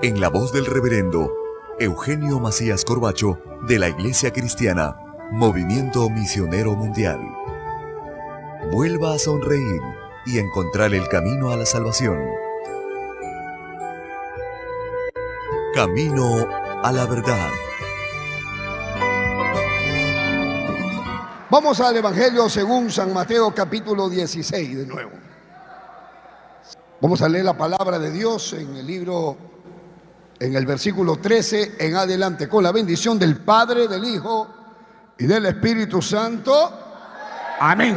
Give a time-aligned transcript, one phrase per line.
[0.00, 1.34] en la voz del reverendo
[1.80, 4.96] Eugenio Macías Corbacho de la Iglesia Cristiana,
[5.32, 7.18] Movimiento Misionero Mundial.
[8.70, 9.82] Vuelva a sonreír
[10.24, 12.16] y encontrar el camino a la salvación.
[15.74, 16.46] Camino
[16.82, 17.50] a la verdad.
[21.50, 25.10] Vamos al Evangelio según San Mateo capítulo 16 de nuevo.
[27.00, 29.57] Vamos a leer la palabra de Dios en el libro
[30.40, 34.48] en el versículo 13 en adelante, con la bendición del Padre, del Hijo
[35.18, 36.52] y del Espíritu Santo.
[37.60, 37.96] Amén.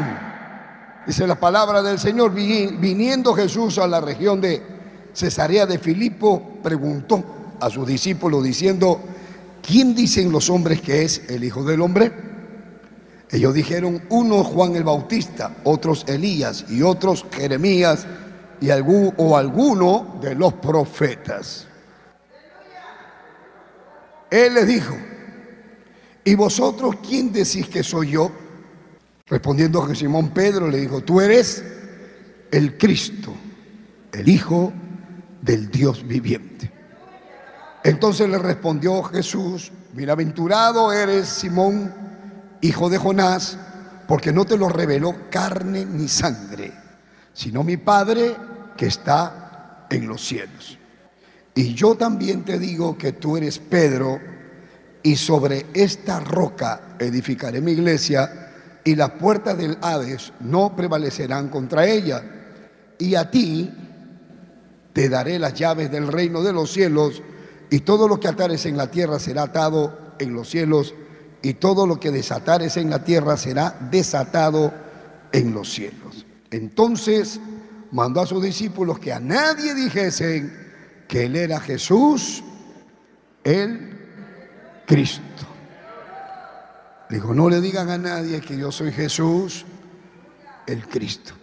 [1.05, 4.63] Dice la palabra del Señor, viniendo Jesús a la región de
[5.13, 7.23] Cesarea de Filipo, preguntó
[7.59, 9.01] a sus discípulos diciendo,
[9.61, 12.11] ¿quién dicen los hombres que es el Hijo del Hombre?
[13.29, 18.05] Ellos dijeron, uno Juan el Bautista, otros Elías y otros Jeremías
[18.59, 21.67] y algún, o alguno de los profetas.
[24.31, 24.97] Él les dijo,
[26.23, 28.31] ¿y vosotros quién decís que soy yo?
[29.27, 31.63] Respondiendo a Simón Pedro le dijo, tú eres
[32.49, 33.33] el Cristo,
[34.13, 34.71] el Hijo
[35.41, 36.71] del Dios viviente.
[37.83, 41.93] Entonces le respondió Jesús, bienaventurado eres Simón,
[42.61, 43.57] hijo de Jonás,
[44.07, 46.71] porque no te lo reveló carne ni sangre,
[47.33, 48.35] sino mi Padre
[48.77, 50.77] que está en los cielos.
[51.53, 54.19] Y yo también te digo que tú eres Pedro,
[55.03, 58.49] y sobre esta roca edificaré mi iglesia,
[58.83, 62.23] y las puertas del Hades no prevalecerán contra ella.
[62.97, 63.71] Y a ti
[64.93, 67.21] te daré las llaves del reino de los cielos,
[67.69, 70.93] y todo lo que atares en la tierra será atado en los cielos,
[71.41, 74.73] y todo lo que desatares en la tierra será desatado
[75.31, 76.25] en los cielos.
[76.51, 77.39] Entonces
[77.91, 80.60] mandó a sus discípulos que a nadie dijesen,
[81.11, 82.41] que Él era Jesús,
[83.43, 85.45] el Cristo.
[87.09, 89.65] Dijo, no le digan a nadie que yo soy Jesús,
[90.65, 91.33] el Cristo.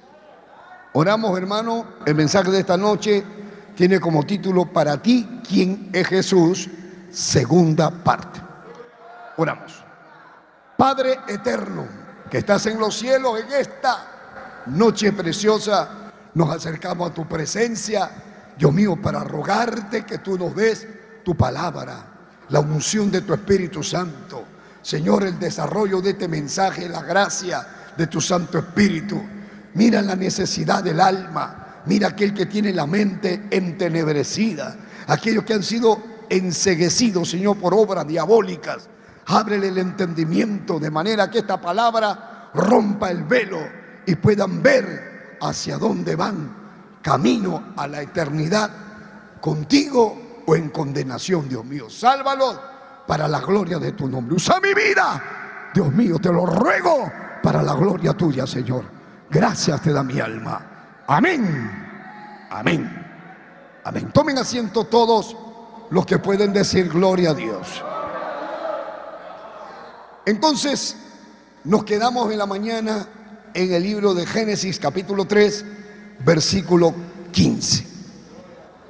[0.94, 3.22] Oramos, hermano, el mensaje de esta noche
[3.76, 6.70] tiene como título para ti, ¿quién es Jesús?
[7.10, 8.40] Segunda parte.
[9.36, 9.84] Oramos.
[10.78, 11.86] Padre eterno,
[12.30, 18.10] que estás en los cielos en esta noche preciosa, nos acercamos a tu presencia
[18.58, 20.86] Dios mío, para rogarte que tú nos des
[21.22, 22.04] tu palabra,
[22.48, 24.44] la unción de tu Espíritu Santo.
[24.82, 27.64] Señor, el desarrollo de este mensaje, la gracia
[27.96, 29.20] de tu Santo Espíritu.
[29.74, 31.82] Mira la necesidad del alma.
[31.86, 34.76] Mira aquel que tiene la mente entenebrecida.
[35.06, 38.88] Aquellos que han sido enseguecidos, Señor, por obras diabólicas.
[39.26, 43.60] Ábrele el entendimiento de manera que esta palabra rompa el velo
[44.04, 46.67] y puedan ver hacia dónde van
[47.08, 48.70] camino a la eternidad
[49.40, 51.88] contigo o en condenación, Dios mío.
[51.88, 52.60] Sálvalo
[53.06, 54.36] para la gloria de tu nombre.
[54.36, 57.10] Usa mi vida, Dios mío, te lo ruego
[57.42, 58.84] para la gloria tuya, Señor.
[59.30, 61.04] Gracias te da mi alma.
[61.06, 62.46] Amén.
[62.50, 63.06] Amén.
[63.84, 64.10] Amén.
[64.12, 65.34] Tomen asiento todos
[65.88, 67.82] los que pueden decir gloria a Dios.
[70.26, 70.94] Entonces,
[71.64, 73.06] nos quedamos en la mañana
[73.54, 75.77] en el libro de Génesis capítulo 3
[76.24, 76.94] versículo
[77.32, 77.86] 15.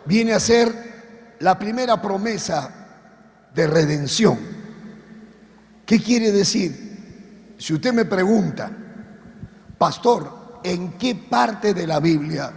[0.07, 2.71] Viene a ser la primera promesa
[3.55, 4.39] de redención.
[5.85, 7.55] ¿Qué quiere decir?
[7.59, 8.71] Si usted me pregunta,
[9.77, 12.53] pastor, ¿en qué parte de la Biblia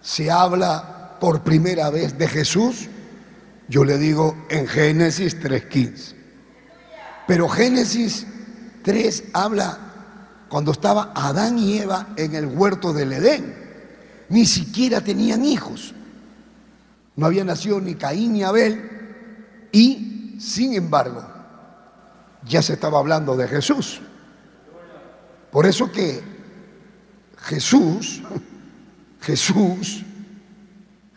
[0.00, 2.88] se habla por primera vez de Jesús?
[3.68, 6.14] Yo le digo en Génesis 3.15.
[7.26, 8.26] Pero Génesis
[8.82, 9.78] 3 habla
[10.48, 13.61] cuando estaba Adán y Eva en el huerto del Edén.
[14.32, 15.92] Ni siquiera tenían hijos.
[17.16, 19.68] No había nacido ni Caín ni Abel.
[19.70, 21.22] Y, sin embargo,
[22.42, 24.00] ya se estaba hablando de Jesús.
[25.50, 26.22] Por eso que
[27.42, 28.22] Jesús,
[29.20, 30.02] Jesús,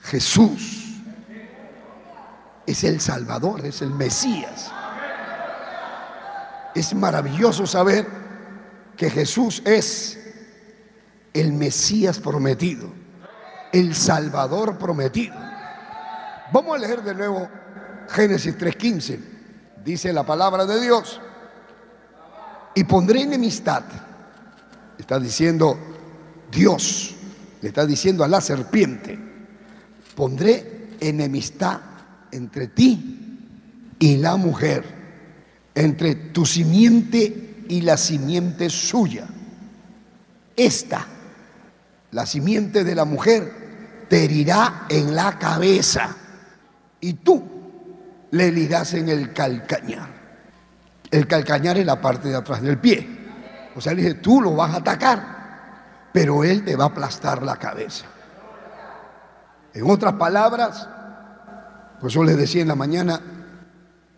[0.01, 0.83] Jesús
[2.65, 4.73] es el Salvador, es el Mesías.
[6.75, 8.05] Es maravilloso saber
[8.97, 10.19] que Jesús es
[11.35, 13.04] el Mesías prometido,
[13.75, 15.35] el Salvador prometido.
[16.53, 17.49] Vamos a leer de nuevo
[18.07, 19.19] Génesis 3.15.
[19.83, 21.19] Dice la palabra de Dios.
[22.73, 23.83] Y pondré enemistad.
[24.97, 25.77] Está diciendo
[26.49, 27.15] Dios.
[27.61, 29.19] Le está diciendo a la serpiente.
[30.15, 31.81] Pondré enemistad
[32.31, 33.39] entre ti
[33.99, 34.85] y la mujer.
[35.75, 39.27] Entre tu simiente y la simiente suya.
[40.55, 41.05] Esta,
[42.11, 43.64] la simiente de la mujer,
[44.07, 46.15] te herirá en la cabeza
[46.99, 47.43] y tú
[48.31, 50.09] le herirás en el calcañar.
[51.11, 53.07] El calcañar es la parte de atrás del pie.
[53.75, 57.43] O sea, le dice, tú lo vas a atacar, pero él te va a aplastar
[57.43, 58.05] la cabeza.
[59.73, 60.87] En otras palabras,
[61.99, 63.19] pues yo les decía en la mañana,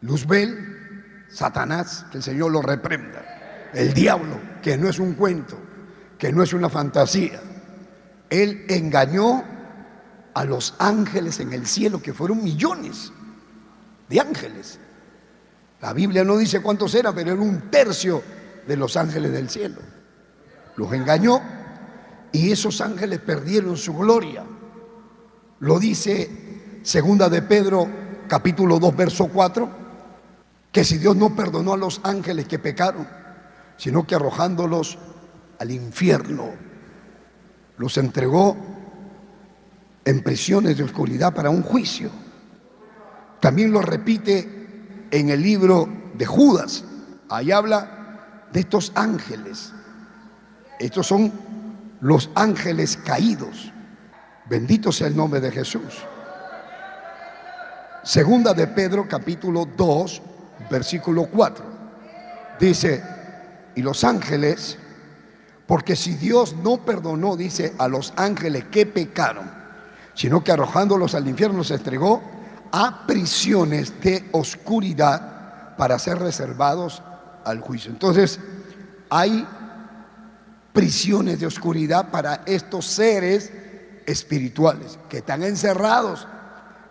[0.02, 3.70] Luzbel, Satanás, que el Señor lo reprenda.
[3.74, 5.58] El diablo, que no es un cuento,
[6.18, 7.40] que no es una fantasía.
[8.30, 9.44] Él engañó
[10.38, 13.12] a los ángeles en el cielo, que fueron millones
[14.08, 14.78] de ángeles.
[15.82, 18.22] La Biblia no dice cuántos eran, pero era un tercio
[18.68, 19.82] de los ángeles del cielo.
[20.76, 21.42] Los engañó
[22.32, 24.44] y esos ángeles perdieron su gloria.
[25.60, 27.88] Lo dice segunda de Pedro
[28.28, 29.70] capítulo 2 verso 4,
[30.72, 33.08] que si Dios no perdonó a los ángeles que pecaron,
[33.76, 35.00] sino que arrojándolos
[35.58, 36.52] al infierno,
[37.80, 38.77] los entregó
[40.08, 42.10] en prisiones de oscuridad para un juicio.
[43.42, 46.86] También lo repite en el libro de Judas.
[47.28, 49.74] Ahí habla de estos ángeles.
[50.80, 51.30] Estos son
[52.00, 53.74] los ángeles caídos.
[54.50, 56.06] Bendito sea el nombre de Jesús.
[58.02, 60.22] Segunda de Pedro capítulo 2,
[60.72, 61.66] versículo 4.
[62.62, 63.04] Dice,
[63.76, 64.78] y los ángeles,
[65.66, 69.57] porque si Dios no perdonó, dice, a los ángeles que pecaron,
[70.18, 72.24] sino que arrojándolos al infierno se entregó
[72.72, 77.04] a prisiones de oscuridad para ser reservados
[77.46, 77.92] al juicio.
[77.92, 78.40] Entonces,
[79.12, 79.48] hay
[80.74, 83.52] prisiones de oscuridad para estos seres
[84.08, 86.28] espirituales que están encerrados,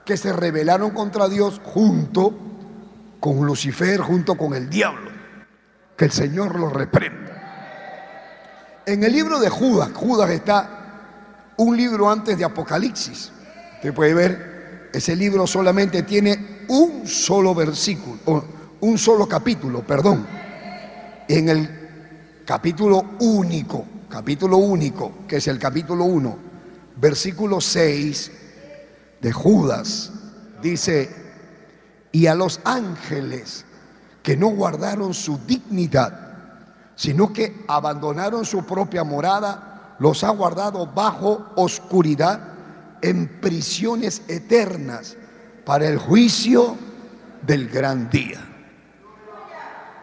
[0.04, 2.32] que se rebelaron contra Dios junto
[3.18, 5.10] con Lucifer, junto con el diablo.
[5.96, 7.24] Que el Señor los reprenda.
[8.86, 10.75] En el libro de Judas, Judas está
[11.58, 13.32] un libro antes de Apocalipsis.
[13.76, 18.44] Usted puede ver, ese libro solamente tiene un solo versículo,
[18.80, 20.26] un solo capítulo, perdón.
[21.28, 21.70] En el
[22.44, 26.38] capítulo único, capítulo único, que es el capítulo 1,
[26.96, 28.30] versículo 6
[29.20, 30.12] de Judas,
[30.62, 31.10] dice,
[32.12, 33.64] y a los ángeles
[34.22, 36.26] que no guardaron su dignidad,
[36.94, 39.65] sino que abandonaron su propia morada,
[39.98, 42.40] los ha guardado bajo oscuridad
[43.02, 45.16] en prisiones eternas
[45.64, 46.76] para el juicio
[47.42, 48.40] del gran día.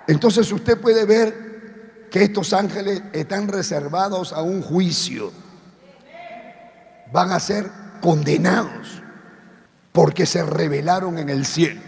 [0.07, 5.31] Entonces usted puede ver que estos ángeles están reservados a un juicio.
[7.11, 7.69] Van a ser
[8.01, 9.01] condenados
[9.91, 11.81] porque se rebelaron en el cielo.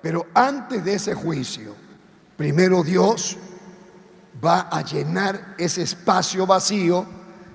[0.00, 1.74] Pero antes de ese juicio,
[2.36, 3.36] primero Dios
[4.44, 7.06] va a llenar ese espacio vacío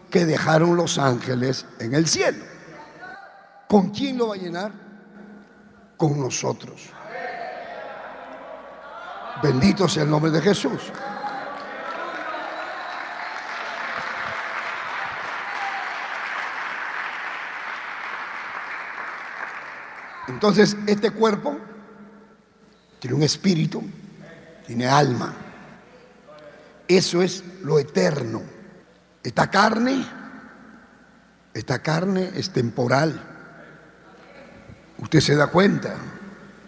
[0.10, 2.46] que dejaron los ángeles en el cielo.
[3.68, 4.72] ¿Con quién lo va a llenar?
[5.98, 6.90] Con nosotros.
[9.44, 10.92] Bendito sea el nombre de Jesús.
[20.28, 21.58] Entonces, este cuerpo
[23.00, 23.84] tiene un espíritu,
[24.66, 25.47] tiene alma.
[26.88, 28.42] Eso es lo eterno.
[29.24, 30.06] Esta carne,
[31.54, 33.22] esta carne es temporal.
[35.00, 35.96] Usted se da cuenta.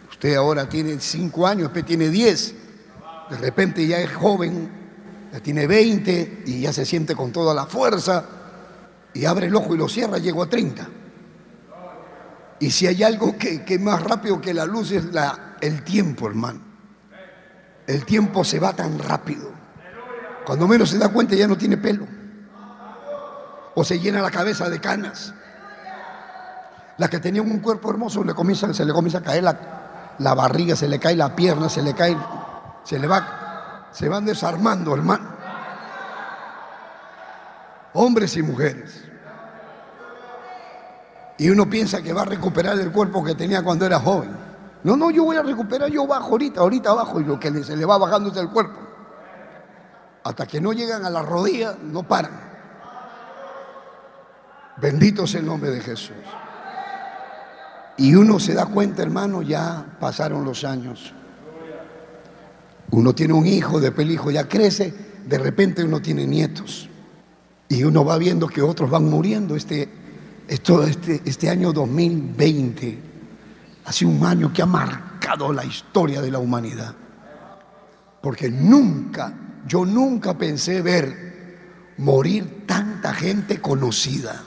[0.10, 2.54] Usted ahora tiene cinco años, después tiene diez.
[3.30, 4.70] De repente ya es joven,
[5.32, 8.26] ya tiene 20 y ya se siente con toda la fuerza
[9.14, 10.88] y abre el ojo y lo cierra, llegó a 30.
[12.60, 16.28] Y si hay algo que, es más rápido que la luz es la, el tiempo,
[16.28, 16.62] hermano.
[17.88, 19.59] El tiempo se va tan rápido.
[20.50, 22.08] Cuando menos se da cuenta ya no tiene pelo.
[23.76, 25.32] O se llena la cabeza de canas.
[26.98, 30.88] Las que tenían un cuerpo hermoso se le comienza a caer la, la barriga, se
[30.88, 32.18] le cae la pierna, se le cae,
[32.84, 35.30] se le va, se van desarmando, hermano.
[37.94, 39.04] Hombres y mujeres.
[41.38, 44.32] Y uno piensa que va a recuperar el cuerpo que tenía cuando era joven.
[44.84, 47.78] No, no, yo voy a recuperar, yo bajo ahorita, ahorita bajo, y lo que se
[47.78, 48.89] le va bajando es el cuerpo.
[50.24, 52.50] Hasta que no llegan a la rodilla, no paran.
[54.78, 56.16] Bendito sea el nombre de Jesús.
[57.98, 61.14] Y uno se da cuenta, hermano, ya pasaron los años.
[62.92, 64.94] Uno tiene un hijo, de pelijo ya crece,
[65.26, 66.90] de repente uno tiene nietos.
[67.68, 69.56] Y uno va viendo que otros van muriendo.
[69.56, 70.00] Este
[70.50, 73.00] esto, este, este año 2020
[73.86, 76.96] ha sido un año que ha marcado la historia de la humanidad.
[78.20, 79.32] Porque nunca,
[79.70, 84.42] yo nunca pensé ver morir tanta gente conocida.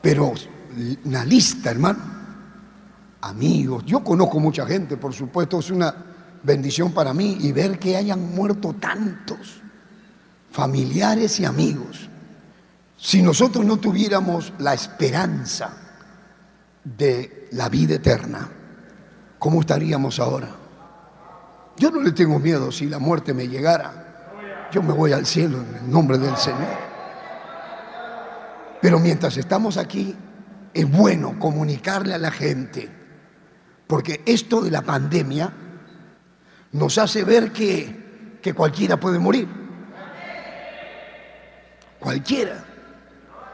[0.00, 0.32] Pero
[1.04, 2.14] una lista, hermano.
[3.20, 3.84] Amigos.
[3.84, 5.94] Yo conozco mucha gente, por supuesto, es una
[6.42, 7.36] bendición para mí.
[7.42, 9.60] Y ver que hayan muerto tantos
[10.50, 12.08] familiares y amigos.
[12.96, 15.70] Si nosotros no tuviéramos la esperanza
[16.82, 18.48] de la vida eterna,
[19.38, 20.63] ¿cómo estaríamos ahora?
[21.76, 24.68] Yo no le tengo miedo si la muerte me llegara.
[24.70, 26.94] Yo me voy al cielo en el nombre del Señor.
[28.80, 30.14] Pero mientras estamos aquí,
[30.72, 32.90] es bueno comunicarle a la gente,
[33.86, 35.52] porque esto de la pandemia
[36.72, 39.48] nos hace ver que, que cualquiera puede morir.
[41.98, 42.64] Cualquiera.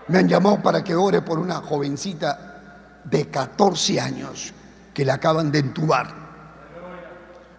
[0.09, 4.53] Me han llamado para que ore por una jovencita de 14 años
[4.93, 6.20] que le acaban de entubar.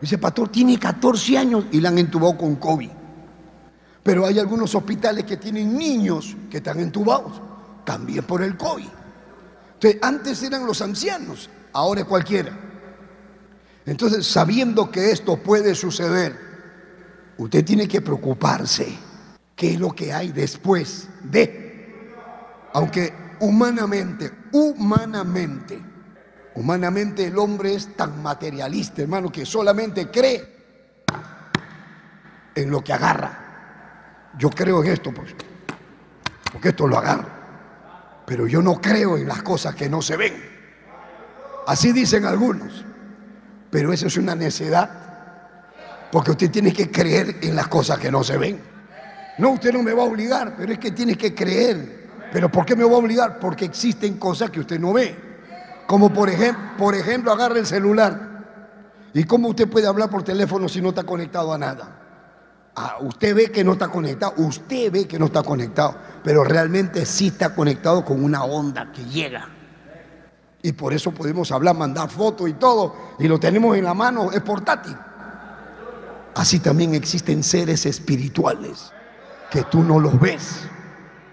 [0.01, 2.89] Dice, pastor, tiene 14 años y la han entubado con COVID.
[4.03, 7.39] Pero hay algunos hospitales que tienen niños que están entubados,
[7.85, 8.87] también por el COVID.
[9.73, 12.51] Entonces, antes eran los ancianos, ahora es cualquiera.
[13.85, 16.35] Entonces, sabiendo que esto puede suceder,
[17.37, 18.87] usted tiene que preocuparse
[19.55, 21.61] qué es lo que hay después de
[22.73, 25.81] aunque humanamente, humanamente,
[26.55, 30.55] humanamente el hombre es tan materialista, hermano, que solamente cree
[32.55, 34.29] en lo que agarra.
[34.37, 35.35] Yo creo en esto, pues,
[36.51, 37.41] porque esto lo agarro.
[38.25, 40.33] Pero yo no creo en las cosas que no se ven.
[41.67, 42.85] Así dicen algunos.
[43.69, 44.89] Pero eso es una necedad.
[46.11, 48.61] Porque usted tiene que creer en las cosas que no se ven.
[49.37, 52.65] No, usted no me va a obligar, pero es que tiene que creer pero ¿por
[52.65, 53.39] qué me voy a obligar?
[53.39, 55.30] Porque existen cosas que usted no ve.
[55.91, 59.09] Como por ejemplo, por ejemplo, agarre el celular.
[59.13, 62.71] ¿Y cómo usted puede hablar por teléfono si no está conectado a nada?
[62.77, 67.05] Ah, usted ve que no está conectado, usted ve que no está conectado, pero realmente
[67.05, 69.49] sí está conectado con una onda que llega.
[70.61, 74.31] Y por eso podemos hablar, mandar fotos y todo, y lo tenemos en la mano,
[74.31, 74.95] es portátil.
[76.35, 78.93] Así también existen seres espirituales
[79.49, 80.61] que tú no los ves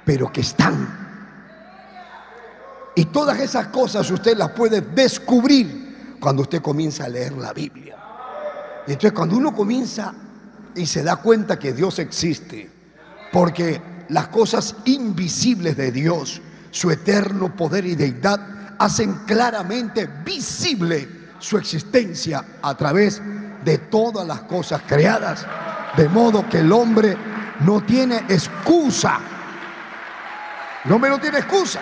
[0.05, 1.08] pero que están.
[2.99, 7.97] Y todas esas cosas usted las puede descubrir cuando usted comienza a leer la Biblia.
[8.89, 10.13] Y entonces cuando uno comienza
[10.75, 12.69] y se da cuenta que Dios existe,
[13.31, 21.57] porque las cosas invisibles de Dios, su eterno poder y deidad, hacen claramente visible su
[21.57, 23.23] existencia a través
[23.65, 25.47] de todas las cosas creadas,
[25.97, 27.17] de modo que el hombre
[27.61, 29.21] no tiene excusa
[30.85, 31.81] no me lo tiene excusa.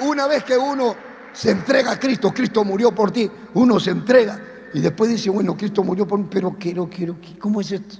[0.00, 0.94] Una vez que uno
[1.32, 4.40] se entrega a Cristo, Cristo murió por ti, uno se entrega
[4.74, 7.96] y después dice, bueno, Cristo murió por mí, pero quiero, quiero, ¿cómo es esto?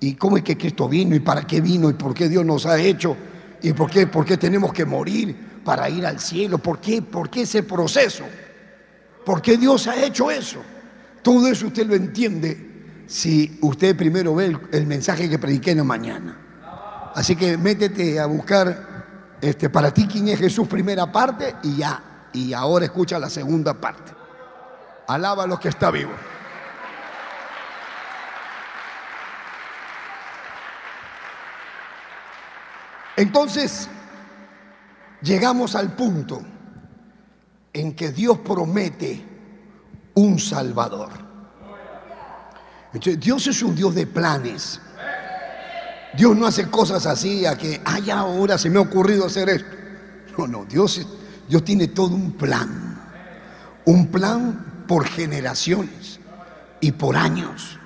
[0.00, 2.66] ¿Y cómo es que Cristo vino y para qué vino y por qué Dios nos
[2.66, 3.16] ha hecho
[3.62, 6.58] y por qué, por qué tenemos que morir para ir al cielo?
[6.58, 8.24] ¿Por qué, ¿Por qué ese proceso?
[9.24, 10.62] ¿Por qué Dios ha hecho eso?
[11.22, 12.66] Todo eso usted lo entiende
[13.06, 16.38] si usted primero ve el, el mensaje que prediqué en la mañana.
[17.14, 18.87] Así que métete a buscar
[19.40, 22.02] este, para ti quién es Jesús, primera parte, y ya.
[22.32, 24.12] Y ahora escucha la segunda parte.
[25.06, 26.12] Alaba a los que está vivo.
[33.16, 33.88] Entonces,
[35.22, 36.40] llegamos al punto
[37.72, 39.24] en que Dios promete
[40.14, 41.10] un Salvador.
[42.92, 44.80] Entonces, Dios es un Dios de planes.
[46.16, 49.76] Dios no hace cosas así a que, ay, ahora se me ha ocurrido hacer esto.
[50.36, 51.06] No, no, Dios,
[51.48, 52.98] Dios tiene todo un plan.
[53.84, 56.20] Un plan por generaciones
[56.80, 57.78] y por años.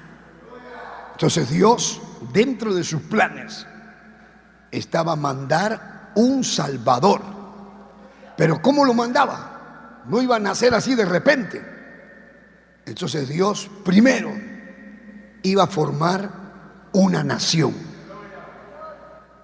[1.13, 2.01] Entonces Dios,
[2.33, 3.67] dentro de sus planes,
[4.71, 7.23] estaba mandar un Salvador.
[8.37, 10.03] Pero ¿cómo lo mandaba?
[10.09, 11.65] No iba a nacer así de repente.
[12.85, 14.33] Entonces Dios primero
[15.43, 16.31] iba a formar
[16.93, 17.92] una nación.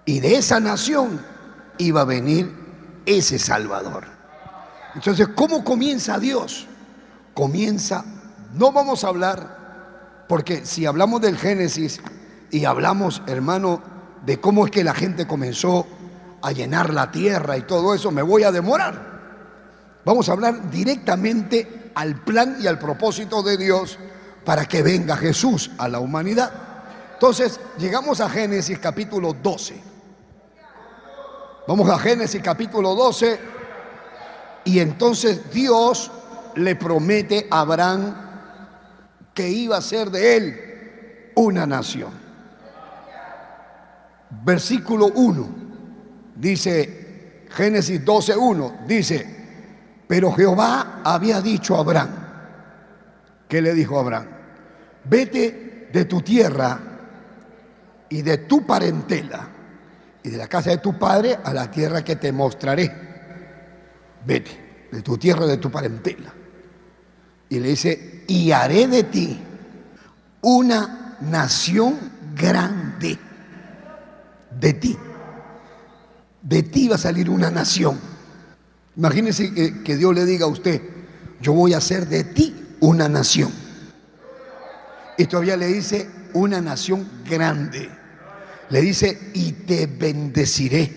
[0.09, 1.21] Y de esa nación
[1.77, 2.51] iba a venir
[3.05, 4.05] ese Salvador.
[4.95, 6.67] Entonces, ¿cómo comienza Dios?
[7.35, 8.07] Comienza,
[8.55, 12.01] no vamos a hablar, porque si hablamos del Génesis
[12.51, 13.83] y hablamos, hermano,
[14.25, 15.87] de cómo es que la gente comenzó
[16.41, 20.01] a llenar la tierra y todo eso, me voy a demorar.
[20.07, 23.99] Vamos a hablar directamente al plan y al propósito de Dios
[24.43, 26.51] para que venga Jesús a la humanidad.
[27.13, 29.98] Entonces, llegamos a Génesis capítulo 12.
[31.69, 33.39] Vamos a Génesis capítulo 12
[34.65, 36.11] y entonces Dios
[36.55, 38.15] le promete a Abraham
[39.35, 42.11] que iba a ser de él una nación.
[44.47, 45.49] Versículo 1
[46.37, 49.27] dice, Génesis 12.1 dice,
[50.07, 52.11] pero Jehová había dicho a Abraham,
[53.47, 54.27] ¿qué le dijo a Abraham?
[55.05, 56.81] Vete de tu tierra
[58.09, 59.58] y de tu parentela
[60.23, 62.93] y de la casa de tu padre a la tierra que te mostraré.
[64.25, 66.33] Vete de tu tierra de tu parentela.
[67.49, 69.41] Y le dice, y haré de ti
[70.43, 71.99] una nación
[72.35, 73.19] grande.
[74.59, 74.97] De ti.
[76.43, 77.99] De ti va a salir una nación.
[78.97, 80.83] Imagínese que, que Dios le diga a usted,
[81.41, 83.53] yo voy a hacer de ti una nación.
[85.17, 87.91] Y todavía le dice, una nación grande.
[88.71, 90.93] Le dice, y te bendeciré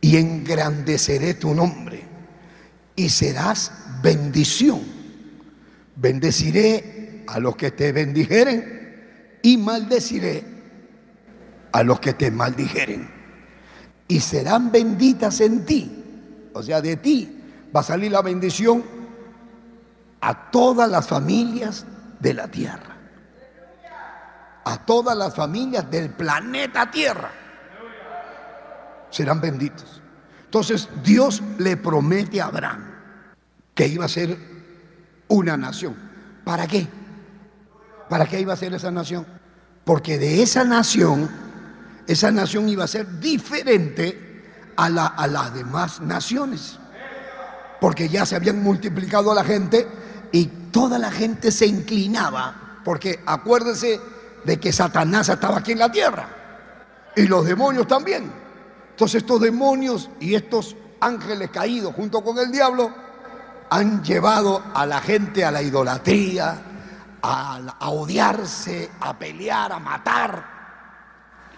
[0.00, 2.02] y engrandeceré tu nombre
[2.96, 4.80] y serás bendición.
[5.96, 10.44] Bendeciré a los que te bendijeren y maldeciré
[11.70, 13.08] a los que te maldijeren.
[14.08, 16.04] Y serán benditas en ti.
[16.54, 17.40] O sea, de ti
[17.74, 18.82] va a salir la bendición
[20.20, 21.84] a todas las familias
[22.20, 22.91] de la tierra
[24.64, 27.30] a todas las familias del planeta Tierra.
[29.10, 30.00] Serán benditos.
[30.44, 32.84] Entonces Dios le promete a Abraham
[33.74, 34.36] que iba a ser
[35.28, 35.96] una nación.
[36.44, 36.86] ¿Para qué?
[38.08, 39.26] ¿Para qué iba a ser esa nación?
[39.84, 41.30] Porque de esa nación,
[42.06, 44.42] esa nación iba a ser diferente
[44.76, 46.78] a, la, las demás naciones.
[47.80, 49.88] Porque ya se habían multiplicado a la gente
[50.30, 52.80] y toda la gente se inclinaba.
[52.84, 54.00] Porque acuérdense
[54.44, 56.28] de que Satanás estaba aquí en la tierra
[57.16, 58.30] y los demonios también.
[58.90, 62.92] Entonces estos demonios y estos ángeles caídos junto con el diablo
[63.70, 66.62] han llevado a la gente a la idolatría,
[67.22, 70.44] a, odiarse, a pelear, a matar,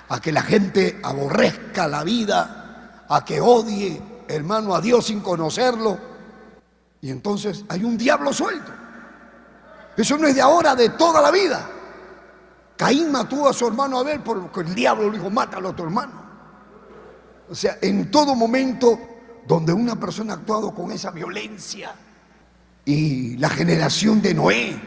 [0.08, 5.98] a que la gente aborrezca la vida, a que odie, hermano, a Dios sin conocerlo.
[7.00, 8.70] Y entonces hay un diablo suelto.
[9.96, 11.68] Eso no es de ahora, de toda la vida.
[12.76, 16.24] Caín mató a su hermano Abel porque el diablo le dijo, mátalo a tu hermano.
[17.48, 18.98] O sea, en todo momento
[19.46, 21.94] donde una persona ha actuado con esa violencia
[22.84, 24.80] y la generación de Noé,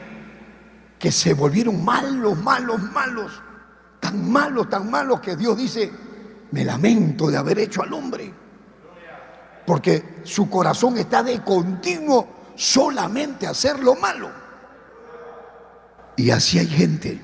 [1.00, 3.32] que se volvieron malos, malos, malos,
[4.00, 5.91] tan malos, tan malos que Dios dice,
[6.52, 8.34] me lamento de haber hecho al hombre,
[9.65, 14.30] porque su corazón está de continuo solamente a hacer lo malo.
[16.15, 17.21] Y así hay gente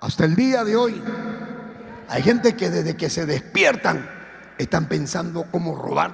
[0.00, 1.02] hasta el día de hoy
[2.08, 4.08] hay gente que desde que se despiertan
[4.58, 6.12] están pensando cómo robar,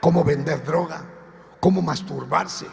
[0.00, 1.02] cómo vender droga,
[1.58, 2.66] cómo masturbarse.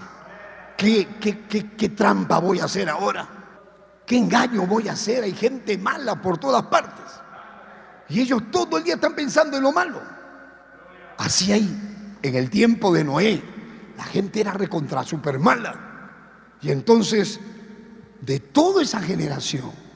[0.78, 3.28] ¿Qué, qué, trampa voy a hacer ahora?
[4.06, 5.24] ¿Qué engaño voy a hacer?
[5.24, 7.06] Hay gente mala por todas partes.
[8.08, 10.02] Y ellos todo el día están pensando en lo malo.
[11.18, 13.44] Así hay en el tiempo de Noé.
[13.98, 15.76] La gente era recontra super mala.
[16.62, 17.40] Y entonces,
[18.22, 19.89] de toda esa generación,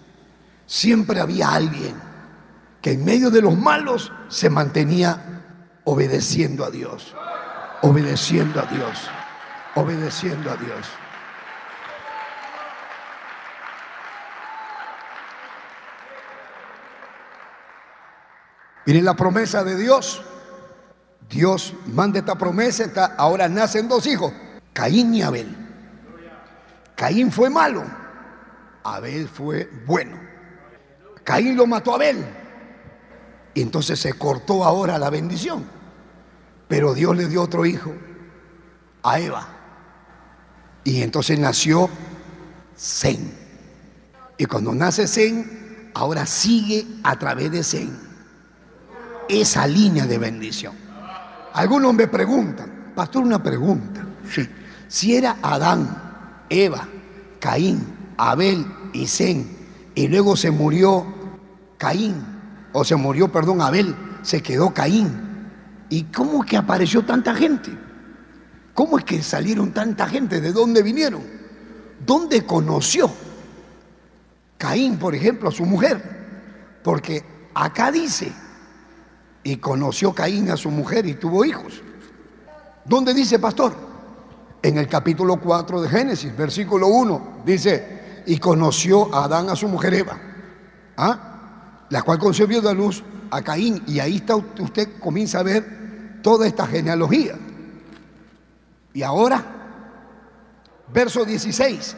[0.66, 1.96] siempre había alguien
[2.82, 5.44] que en medio de los malos se mantenía
[5.86, 7.16] obedeciendo a Dios,
[7.82, 9.10] obedeciendo a Dios,
[9.76, 10.88] obedeciendo a Dios.
[18.86, 20.22] Miren la promesa de Dios.
[21.30, 24.34] Dios manda esta promesa, ahora nacen dos hijos,
[24.74, 25.58] Caín y Abel.
[26.96, 27.84] Caín fue malo
[28.84, 30.20] Abel fue bueno.
[31.24, 32.26] Caín lo mató a Abel.
[33.54, 35.66] Y entonces se cortó ahora la bendición.
[36.68, 37.94] Pero Dios le dio otro hijo,
[39.04, 39.48] a Eva.
[40.84, 41.90] Y entonces nació
[42.78, 43.32] Zen.
[44.38, 48.14] Y cuando nace Zen, ahora sigue a través de Zen
[49.30, 50.74] esa línea de bendición.
[51.54, 54.06] Algunos me preguntan, pastor, una pregunta.
[54.30, 54.48] Sí.
[54.88, 56.88] Si era Adán, Eva,
[57.40, 57.84] Caín,
[58.18, 59.53] Abel y Zen,
[59.96, 61.06] y luego se murió
[61.78, 62.16] Caín,
[62.72, 65.50] o se murió, perdón, Abel, se quedó Caín.
[65.90, 67.72] ¿Y cómo que apareció tanta gente?
[68.74, 70.42] ¿Cómo es que salieron tanta gente?
[70.42, 71.22] ¿De dónde vinieron?
[72.06, 73.12] ¿Dónde conoció
[74.58, 76.80] Caín, por ejemplo, a su mujer?
[76.84, 78.32] Porque acá dice,
[79.44, 81.82] y conoció Caín a su mujer y tuvo hijos.
[82.86, 83.74] ¿Dónde dice, pastor?
[84.62, 89.68] En el capítulo 4 de Génesis, versículo 1, dice, y conoció a Adán a su
[89.68, 90.18] mujer Eva,
[90.98, 91.86] ¿ah?
[91.90, 93.84] la cual concebió de luz a Caín.
[93.88, 97.36] Y ahí está, usted comienza a ver toda esta genealogía.
[98.94, 99.44] Y ahora,
[100.94, 101.96] verso 16,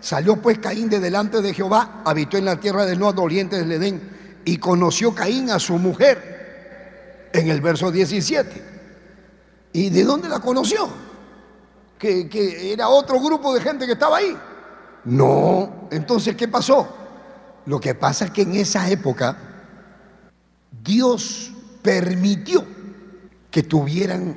[0.00, 3.72] salió pues Caín de delante de Jehová, habitó en la tierra del norte oriente del
[3.72, 8.62] Edén, y conoció Caín a su mujer en el verso 17.
[9.72, 10.88] ¿Y de dónde la conoció?
[11.98, 14.36] ¿Que, ¿Que, era otro grupo de gente que estaba ahí?
[15.06, 16.88] No, entonces, ¿qué pasó?
[17.66, 19.36] Lo que pasa es que en esa época
[20.82, 22.64] Dios permitió
[23.50, 24.36] que tuvieran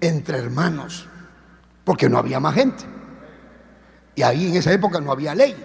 [0.00, 1.06] entre hermanos,
[1.84, 2.84] porque no había más gente.
[4.14, 5.56] Y ahí en esa época no había ley.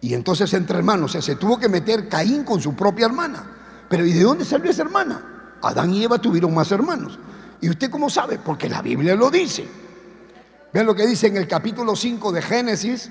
[0.00, 3.44] Y entonces entre hermanos se tuvo que meter Caín con su propia hermana.
[3.88, 5.56] Pero ¿y de dónde salió esa hermana?
[5.62, 7.18] Adán y Eva tuvieron más hermanos.
[7.60, 8.38] ¿Y usted cómo sabe?
[8.38, 9.68] Porque la Biblia lo dice.
[10.76, 13.10] Vean lo que dice en el capítulo 5 de Génesis.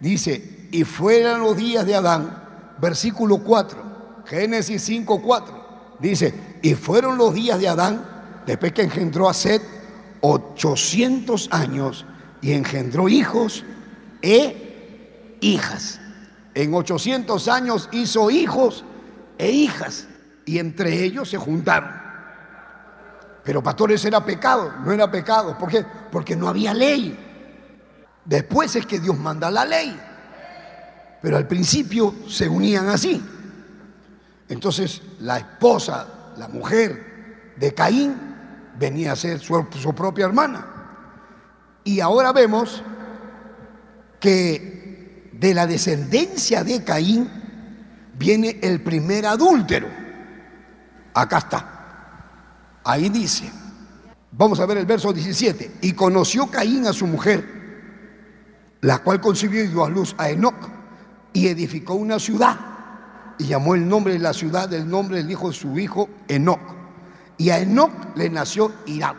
[0.00, 2.42] Dice, y fueran los días de Adán,
[2.80, 5.96] versículo 4, Génesis 5, 4.
[6.00, 8.04] Dice, y fueron los días de Adán,
[8.44, 9.62] después que engendró a Seth,
[10.20, 12.06] 800 años
[12.42, 13.62] y engendró hijos
[14.20, 16.00] e hijas.
[16.54, 18.84] En 800 años hizo hijos
[19.38, 20.08] e hijas
[20.44, 22.03] y entre ellos se juntaron.
[23.44, 25.56] Pero pastores era pecado, no era pecado.
[25.58, 25.84] ¿Por qué?
[26.10, 27.16] Porque no había ley.
[28.24, 30.00] Después es que Dios manda la ley.
[31.20, 33.22] Pero al principio se unían así.
[34.48, 36.06] Entonces la esposa,
[36.38, 38.34] la mujer de Caín,
[38.78, 40.66] venía a ser su, propia hermana.
[41.84, 42.82] Y ahora vemos
[44.20, 47.30] que de la descendencia de Caín
[48.18, 49.88] viene el primer adúltero.
[51.12, 51.73] Acá está.
[52.84, 53.50] Ahí dice,
[54.30, 57.44] vamos a ver el verso 17, y conoció Caín a su mujer,
[58.82, 60.68] la cual concibió y dio a luz a Enoch,
[61.32, 62.58] y edificó una ciudad,
[63.38, 66.60] y llamó el nombre de la ciudad del nombre del hijo de su hijo Enoch.
[67.38, 69.16] Y a Enoch le nació Irad.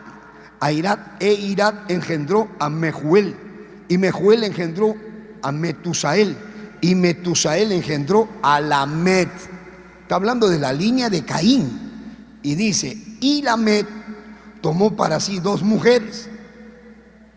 [0.60, 3.36] A Irad e Irad engendró a Mejuel,
[3.88, 4.94] y Mejuel engendró
[5.42, 6.36] a Metusael,
[6.80, 9.28] y Metusael engendró a Lamet.
[10.02, 11.80] Está hablando de la línea de Caín.
[12.42, 13.86] Y dice, y Lamet
[14.60, 16.28] tomó para sí dos mujeres.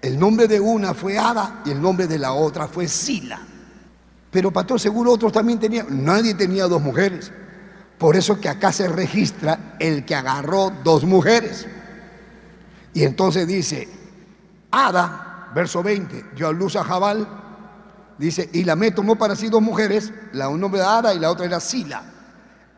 [0.02, 3.42] El nombre de una fue Ada y el nombre de la otra fue Sila.
[4.32, 6.06] Pero pastor, seguro otros también tenían.
[6.06, 7.32] Nadie tenía dos mujeres.
[7.98, 11.68] Por eso que acá se registra el que agarró dos mujeres.
[12.94, 13.90] Y entonces dice,
[14.72, 17.28] Ada, verso 20, dio a luz a Jabal.
[18.18, 21.46] Dice, y tomó para sí dos mujeres, la un nombre de Ada y la otra
[21.46, 22.04] era Sila.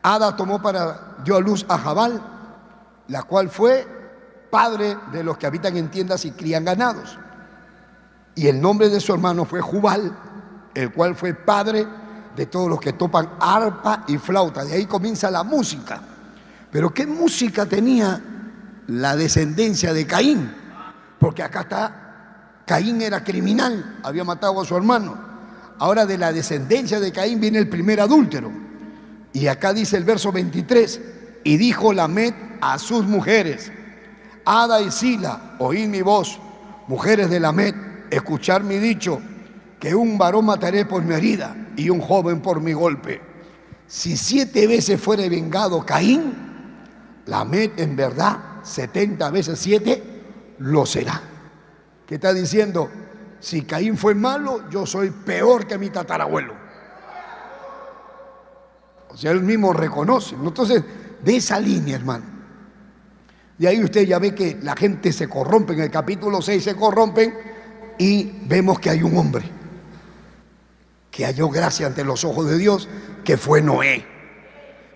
[0.02, 2.22] Ada tomó para, dio a luz a Jabal,
[3.08, 3.86] la cual fue
[4.50, 7.18] padre de los que habitan en tiendas y crían ganados.
[8.34, 10.16] Y el nombre de su hermano fue Jubal,
[10.74, 11.86] el cual fue padre
[12.36, 14.64] de todos los que topan arpa y flauta.
[14.64, 16.00] De ahí comienza la música.
[16.70, 18.20] Pero ¿qué música tenía
[18.86, 20.54] la descendencia de Caín?
[21.18, 25.32] Porque acá está, Caín era criminal, había matado a su hermano.
[25.78, 28.50] Ahora de la descendencia de Caín viene el primer adúltero.
[29.32, 31.00] Y acá dice el verso 23,
[31.44, 33.72] y dijo Lamet a sus mujeres,
[34.44, 36.38] Ada y Sila, oíd mi voz,
[36.88, 37.74] mujeres de Lamet,
[38.10, 39.20] escuchar mi dicho,
[39.78, 43.20] que un varón mataré por mi herida y un joven por mi golpe.
[43.86, 46.34] Si siete veces fuere vengado Caín,
[47.26, 50.02] Lamet en verdad, setenta veces siete,
[50.58, 51.20] lo será.
[52.06, 52.90] ¿Qué está diciendo?
[53.40, 56.54] Si Caín fue malo, yo soy peor que mi tatarabuelo.
[59.08, 60.34] O sea, él mismo reconoce.
[60.36, 60.82] Entonces,
[61.22, 62.24] de esa línea, hermano.
[63.58, 66.74] Y ahí usted ya ve que la gente se corrompe, en el capítulo 6 se
[66.74, 67.32] corrompen
[67.98, 69.44] y vemos que hay un hombre.
[71.10, 72.88] que halló gracia ante los ojos de Dios,
[73.22, 74.02] que fue Noé.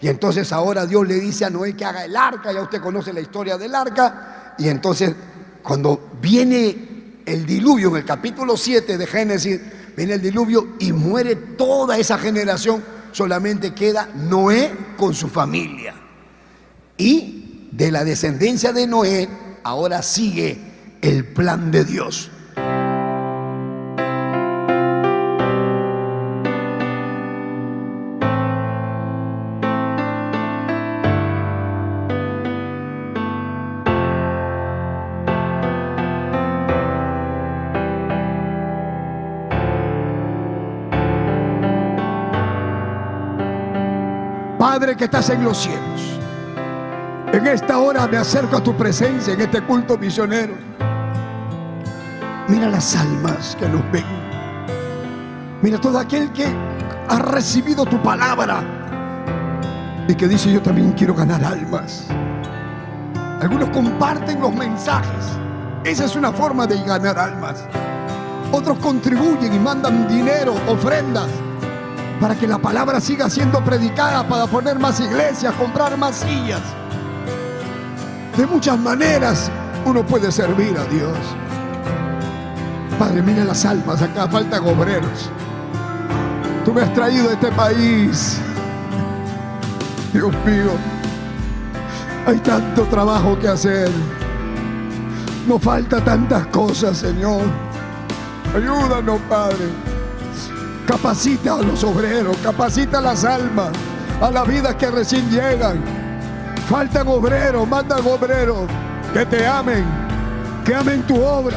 [0.00, 3.12] Y entonces ahora Dios le dice a Noé que haga el arca, ya usted conoce
[3.12, 5.14] la historia del arca, y entonces
[5.62, 9.60] cuando viene el diluvio en el capítulo 7 de Génesis,
[9.94, 16.05] viene el diluvio y muere toda esa generación, solamente queda Noé con su familia.
[16.98, 19.28] Y de la descendencia de Noé,
[19.62, 20.58] ahora sigue
[21.02, 22.30] el plan de Dios.
[44.58, 46.05] Padre que estás en los cielos,
[47.36, 50.54] en esta hora me acerco a tu presencia en este culto misionero.
[52.48, 54.04] Mira las almas que nos ven.
[55.60, 56.46] Mira todo aquel que
[57.08, 58.62] ha recibido tu palabra
[60.08, 62.06] y que dice yo también quiero ganar almas.
[63.40, 65.26] Algunos comparten los mensajes.
[65.84, 67.64] Esa es una forma de ganar almas.
[68.50, 71.28] Otros contribuyen y mandan dinero, ofrendas,
[72.18, 76.62] para que la palabra siga siendo predicada, para poner más iglesias, comprar más sillas.
[78.36, 79.50] De muchas maneras
[79.86, 81.16] uno puede servir a Dios.
[82.98, 85.30] Padre, mira las almas, acá faltan obreros.
[86.64, 88.38] Tú me has traído a este país.
[90.12, 90.72] Dios mío,
[92.26, 93.90] hay tanto trabajo que hacer.
[95.46, 97.42] Nos falta tantas cosas, Señor.
[98.54, 99.68] Ayúdanos, Padre.
[100.86, 103.70] Capacita a los obreros, capacita a las almas,
[104.20, 106.05] a las vidas que recién llegan.
[106.68, 108.68] Faltan obreros, mandan obreros
[109.12, 109.84] que te amen,
[110.64, 111.56] que amen tu obra,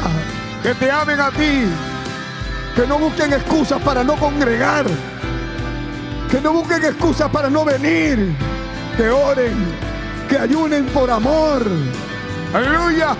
[0.61, 1.65] que te amen a ti,
[2.75, 4.85] que no busquen excusas para no congregar,
[6.29, 8.35] que no busquen excusas para no venir,
[8.95, 9.55] que oren,
[10.29, 11.63] que ayunen por amor.
[12.53, 13.15] Aleluya.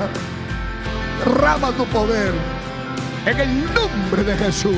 [1.26, 2.34] Rama tu poder
[3.26, 4.78] en el nombre de Jesús.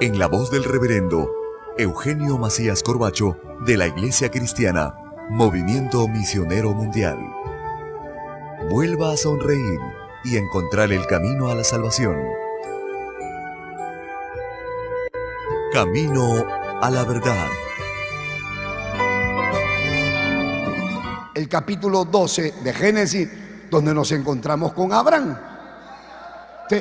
[0.00, 1.28] en la voz del reverendo
[1.76, 4.94] Eugenio Macías Corbacho de la Iglesia Cristiana,
[5.28, 7.18] Movimiento Misionero Mundial.
[8.70, 9.80] Vuelva a sonreír
[10.24, 12.16] y encontrar el camino a la salvación.
[15.72, 16.46] Camino
[16.80, 17.48] a la verdad.
[21.34, 23.28] El capítulo 12 de Génesis,
[23.68, 25.57] donde nos encontramos con Abraham.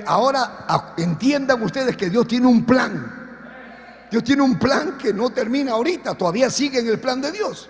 [0.06, 3.28] Ahora entiendan ustedes que Dios tiene un plan.
[4.10, 7.70] Dios tiene un plan que no termina ahorita, todavía sigue en el plan de Dios.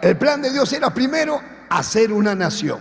[0.00, 2.80] El plan de Dios era primero hacer una nación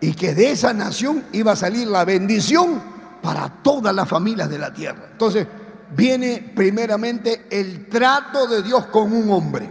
[0.00, 2.80] y que de esa nación iba a salir la bendición
[3.22, 5.08] para todas las familias de la tierra.
[5.12, 5.46] Entonces
[5.94, 9.68] viene primeramente el trato de Dios con un hombre.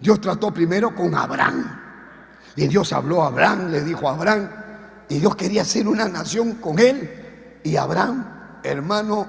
[0.00, 1.78] Dios trató primero con Abraham.
[2.56, 4.48] Y Dios habló a Abraham, le dijo a Abraham,
[5.10, 7.58] y Dios quería hacer una nación con él.
[7.64, 8.24] Y Abraham,
[8.62, 9.26] hermano,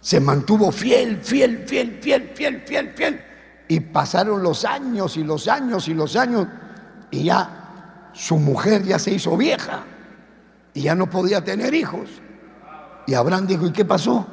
[0.00, 3.24] se mantuvo fiel, fiel, fiel, fiel, fiel, fiel, fiel.
[3.68, 6.48] Y pasaron los años y los años y los años.
[7.12, 9.84] Y ya su mujer ya se hizo vieja.
[10.74, 12.10] Y ya no podía tener hijos.
[13.06, 14.26] Y Abraham dijo, ¿y qué pasó?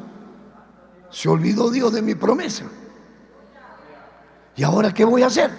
[1.11, 2.65] Se olvidó Dios de mi promesa.
[4.55, 5.51] ¿Y ahora qué voy a hacer?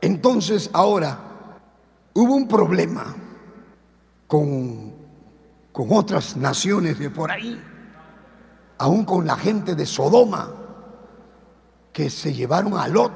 [0.00, 1.31] Entonces ahora
[2.14, 3.14] Hubo un problema
[4.26, 4.92] con,
[5.72, 7.60] con otras naciones de por ahí,
[8.78, 10.50] aún con la gente de Sodoma,
[11.92, 13.12] que se llevaron a Lot.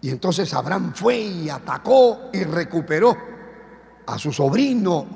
[0.00, 3.16] Y entonces Abraham fue y atacó y recuperó
[4.06, 5.06] a su sobrino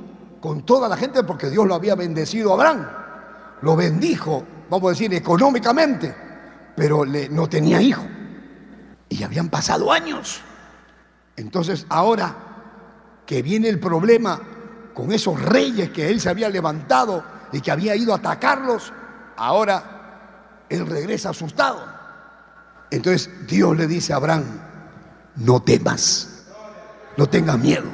[0.41, 2.87] con toda la gente porque Dios lo había bendecido a Abraham.
[3.63, 6.15] Lo bendijo, vamos a decir, económicamente,
[6.77, 8.03] pero le, no tenía hijo.
[9.09, 10.41] Y habían pasado años.
[11.37, 12.52] Entonces ahora
[13.27, 14.41] que viene el problema
[14.95, 18.93] con esos reyes que él se había levantado y que había ido a atacarlos,
[19.37, 21.85] ahora él regresa asustado.
[22.91, 24.45] Entonces Dios le dice a Abraham,
[25.37, 26.45] no temas,
[27.17, 27.89] no tengas miedo.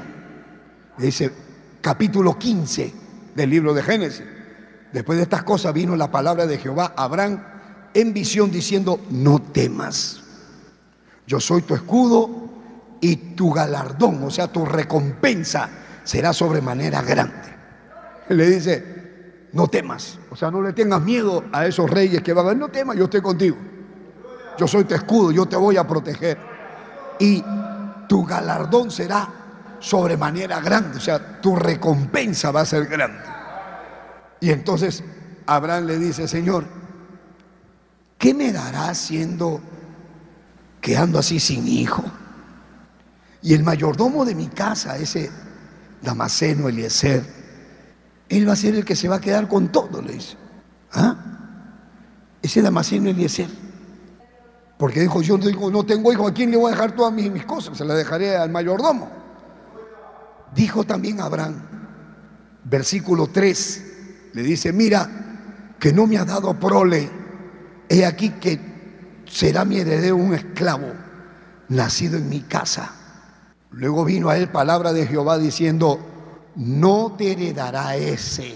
[0.97, 1.33] dice
[1.81, 2.93] capítulo 15
[3.35, 4.25] del libro de Génesis.
[4.93, 7.43] Después de estas cosas vino la palabra de Jehová a Abraham
[7.95, 10.21] en visión diciendo, no temas,
[11.27, 12.48] yo soy tu escudo
[13.01, 15.69] y tu galardón, o sea, tu recompensa
[16.05, 17.57] será sobremanera grande.
[18.29, 22.49] Le dice, no temas, o sea, no le tengas miedo a esos reyes que van
[22.49, 23.57] a no temas, yo estoy contigo.
[24.59, 26.37] Yo soy tu escudo, yo te voy a proteger.
[27.21, 27.43] Y
[28.09, 29.29] tu galardón será
[29.79, 33.23] sobremanera grande, o sea, tu recompensa va a ser grande.
[34.41, 35.03] Y entonces
[35.47, 36.65] Abraham le dice, Señor,
[38.19, 39.61] ¿qué me dará siendo
[40.81, 42.05] que ando así sin hijo?
[43.43, 45.31] Y el mayordomo de mi casa, ese
[46.03, 47.23] Damaseno Eliezer,
[48.29, 50.37] él va a ser el que se va a quedar con todo, le dice.
[50.93, 51.17] ¿Ah?
[52.43, 53.49] Ese Damaseno Eliezer.
[54.77, 57.45] Porque dijo, yo no tengo hijo, ¿a quién le voy a dejar todas mis, mis
[57.45, 57.77] cosas?
[57.77, 59.11] Se las dejaré al mayordomo.
[60.55, 61.61] Dijo también Abraham,
[62.65, 63.85] versículo 3,
[64.35, 67.11] le dice, mira, que no me ha dado prole,
[67.89, 68.61] he aquí que
[69.27, 70.93] será mi heredero un esclavo,
[71.69, 72.93] nacido en mi casa.
[73.71, 76.01] Luego vino a él palabra de Jehová diciendo,
[76.57, 78.55] no te heredará ese,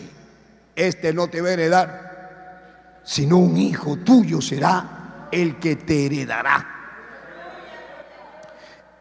[0.75, 6.69] este no te va a heredar, sino un hijo tuyo será el que te heredará.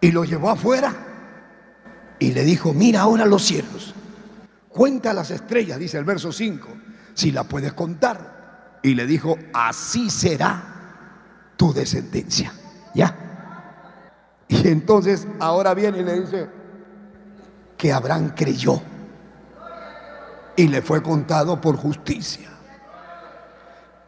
[0.01, 0.93] Y lo llevó afuera
[2.19, 3.93] y le dijo, mira ahora los cielos,
[4.69, 6.67] cuenta las estrellas, dice el verso 5,
[7.13, 8.79] si la puedes contar.
[8.83, 12.51] Y le dijo, así será tu descendencia.
[12.95, 13.30] ¿Ya?
[14.51, 16.49] Y entonces ahora viene y le dice
[17.77, 18.81] que Abraham creyó
[20.57, 22.49] y le fue contado por justicia.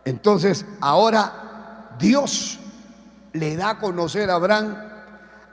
[0.03, 2.59] Entonces ahora Dios
[3.31, 4.75] le da a conocer a Abraham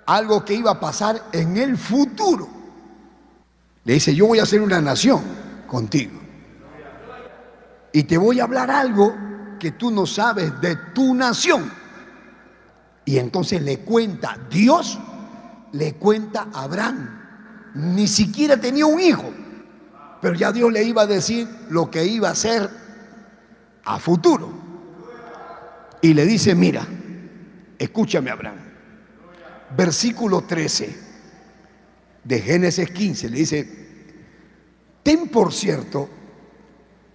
[0.06, 2.48] algo que iba a pasar en el futuro.
[3.84, 5.22] Le dice, yo voy a hacer una nación
[5.68, 6.18] contigo.
[7.92, 9.14] Y te voy a hablar algo
[9.60, 11.79] que tú no sabes de tu nación.
[13.10, 14.96] Y entonces le cuenta, Dios
[15.72, 17.10] le cuenta a Abraham.
[17.74, 19.28] Ni siquiera tenía un hijo,
[20.22, 22.70] pero ya Dios le iba a decir lo que iba a hacer
[23.84, 24.52] a futuro.
[26.00, 26.86] Y le dice, mira,
[27.80, 28.58] escúchame Abraham.
[29.76, 30.96] Versículo 13
[32.22, 33.88] de Génesis 15 le dice,
[35.02, 36.08] ten por cierto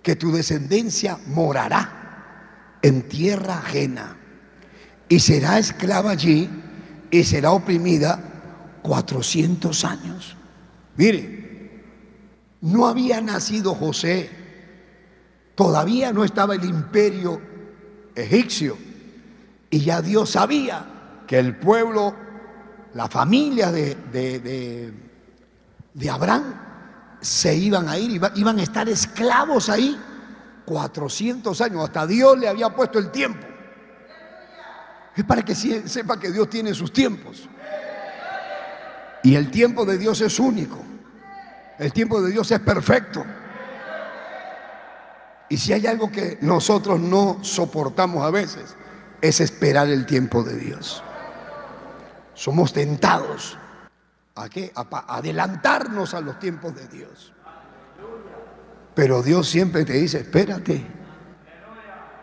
[0.03, 4.17] que tu descendencia morará en tierra ajena
[5.08, 6.49] y será esclava allí
[7.12, 8.20] y será oprimida
[8.82, 10.36] 400 años.
[10.97, 11.84] Mire,
[12.62, 14.30] no había nacido José,
[15.56, 17.41] todavía no estaba el imperio
[18.16, 18.78] egipcio
[19.70, 20.86] y ya Dios sabía
[21.28, 22.16] que el pueblo,
[22.93, 24.93] la familia de, de,
[25.93, 26.43] de, Abraham
[27.22, 29.99] se iban a ir, iban a estar esclavos ahí
[30.66, 33.55] 400 años, hasta Dios le había puesto el tiempo.
[35.16, 37.47] Es para que sepa que Dios tiene sus tiempos.
[39.24, 40.80] Y el tiempo de Dios es único.
[41.80, 43.26] El tiempo de Dios es perfecto.
[45.49, 48.76] Y si hay algo que nosotros no soportamos a veces,
[49.22, 51.03] es esperar el tiempo de Dios.
[52.34, 53.57] Somos tentados
[54.36, 54.72] a qué?
[54.76, 57.34] A adelantarnos a los tiempos de Dios.
[58.93, 60.86] Pero Dios siempre te dice, espérate.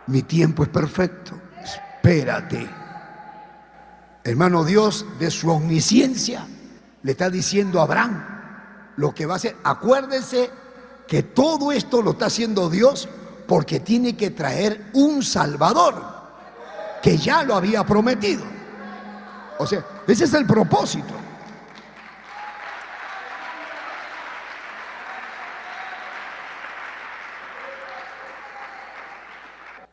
[0.07, 1.33] Mi tiempo es perfecto.
[1.63, 2.82] Espérate.
[4.25, 6.47] Hermano Dios, de su omnisciencia,
[7.03, 8.25] le está diciendo a Abraham
[8.97, 9.57] lo que va a hacer.
[9.65, 10.51] Acuérdense
[11.09, 13.09] que todo esto lo está haciendo Dios
[13.49, 16.03] porque tiene que traer un Salvador
[17.03, 18.45] que ya lo había prometido.
[19.59, 21.15] O sea, ese es el propósito.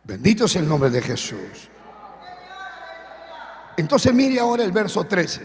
[0.04, 1.70] Bendito es el nombre de Jesús.
[3.80, 5.42] Entonces mire ahora el verso 13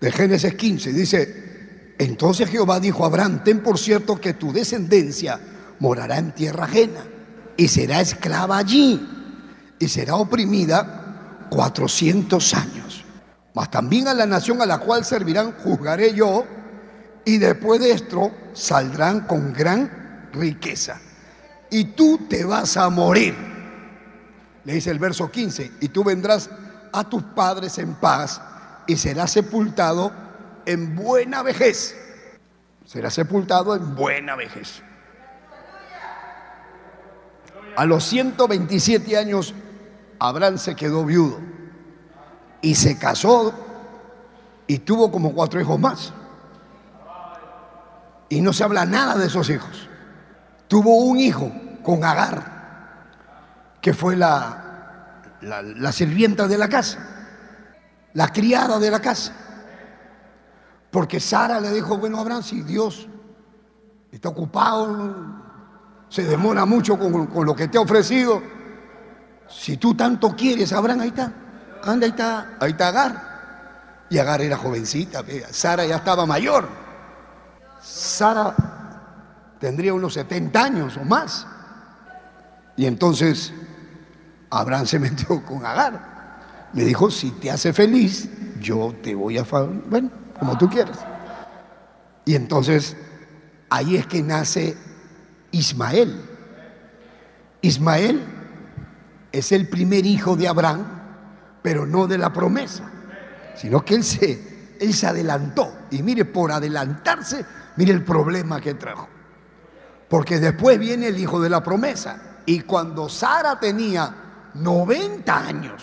[0.00, 0.92] de Génesis 15.
[0.94, 5.38] Dice, entonces Jehová dijo a Abraham, ten por cierto que tu descendencia
[5.78, 7.04] morará en tierra ajena
[7.54, 9.06] y será esclava allí
[9.78, 13.04] y será oprimida 400 años.
[13.54, 16.46] Mas también a la nación a la cual servirán juzgaré yo
[17.26, 20.98] y después de esto saldrán con gran riqueza.
[21.70, 23.34] Y tú te vas a morir.
[24.64, 26.48] Le dice el verso 15, y tú vendrás
[26.96, 28.40] a tus padres en paz
[28.86, 30.10] y será sepultado
[30.64, 31.94] en buena vejez.
[32.86, 34.82] Será sepultado en buena vejez.
[37.76, 39.54] A los 127 años,
[40.18, 41.38] Abraham se quedó viudo
[42.62, 43.52] y se casó
[44.66, 46.14] y tuvo como cuatro hijos más.
[48.30, 49.88] Y no se habla nada de esos hijos.
[50.66, 53.04] Tuvo un hijo con Agar,
[53.82, 54.65] que fue la,
[55.42, 56.98] la, sirvienta de la casa,
[58.14, 59.32] la criada de la casa.
[60.90, 63.06] Porque Sara le dijo, bueno, Abraham, si Dios
[64.10, 65.14] está ocupado,
[66.08, 68.42] se demora mucho con, con, lo que te ha ofrecido,
[69.48, 71.32] si tú tanto quieres, Abraham, ahí está,
[71.82, 74.06] anda, ahí está, ahí está Agar.
[74.08, 76.68] Y Agar era jovencita, Sara ya estaba mayor.
[77.82, 78.54] Sara
[79.58, 81.46] tendría unos 70 años o más.
[82.76, 83.52] Y entonces
[84.50, 86.70] Abraham se metió con Agar.
[86.72, 88.28] Le dijo, si te hace feliz,
[88.60, 89.42] yo te voy a...
[89.42, 90.98] Bueno, como tú quieras.
[92.24, 92.96] Y entonces
[93.70, 94.76] ahí es que nace
[95.52, 96.22] Ismael.
[97.62, 98.22] Ismael
[99.32, 100.84] es el primer hijo de Abraham,
[101.62, 102.84] pero no de la promesa,
[103.56, 105.72] sino que él se, él se adelantó.
[105.90, 107.44] Y mire, por adelantarse,
[107.76, 109.08] mire el problema que trajo.
[110.08, 112.40] Porque después viene el hijo de la promesa.
[112.46, 114.25] Y cuando Sara tenía
[114.62, 115.82] 90 años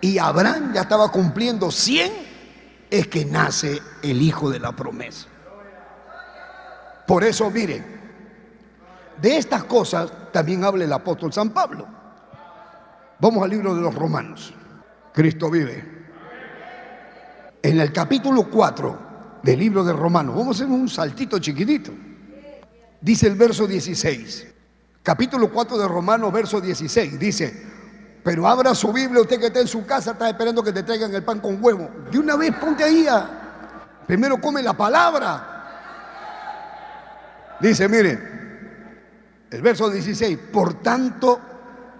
[0.00, 2.12] y Abraham ya estaba cumpliendo 100,
[2.90, 5.26] es que nace el hijo de la promesa.
[7.06, 7.84] Por eso, miren,
[9.20, 11.86] de estas cosas también habla el apóstol San Pablo.
[13.18, 14.54] Vamos al libro de los Romanos.
[15.12, 16.00] Cristo vive.
[17.62, 18.98] En el capítulo 4
[19.42, 21.92] del libro de Romanos, vamos a hacer un saltito chiquitito.
[23.00, 24.46] Dice el verso 16,
[25.02, 27.69] capítulo 4 de Romanos, verso 16, dice,
[28.22, 31.14] pero abra su Biblia, usted que está en su casa, está esperando que te traigan
[31.14, 31.88] el pan con huevo.
[32.10, 33.06] De una vez ponte ahí,
[34.06, 35.46] primero come la palabra.
[37.60, 38.18] Dice, mire,
[39.50, 41.40] el verso 16, por tanto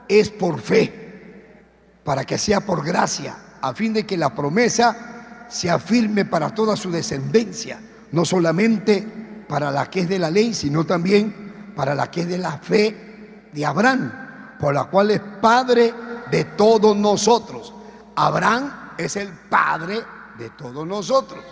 [0.09, 1.63] es por fe,
[2.05, 6.77] para que sea por gracia, a fin de que la promesa se afirme para toda
[6.77, 7.81] su descendencia,
[8.13, 9.07] no solamente
[9.49, 12.59] para la que es de la ley, sino también para la que es de la
[12.59, 15.93] fe de Abraham, por la cual es padre
[16.31, 17.73] de todos nosotros.
[18.17, 20.01] Abraham es el padre
[20.39, 21.43] de todos nosotros.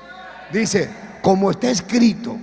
[0.52, 0.90] Dice,
[1.22, 2.36] como está escrito,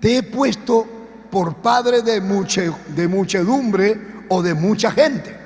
[0.00, 0.86] te he puesto
[1.30, 5.36] por padre de, de muchedumbre o de mucha gente.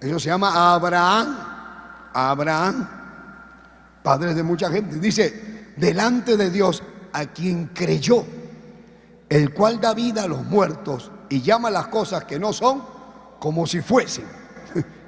[0.00, 1.36] Eso se llama Abraham.
[2.12, 2.88] Abraham,
[4.02, 4.98] padre de mucha gente.
[4.98, 6.82] Dice, delante de Dios
[7.12, 8.24] a quien creyó,
[9.28, 12.82] el cual da vida a los muertos y llama las cosas que no son
[13.38, 14.39] como si fuesen.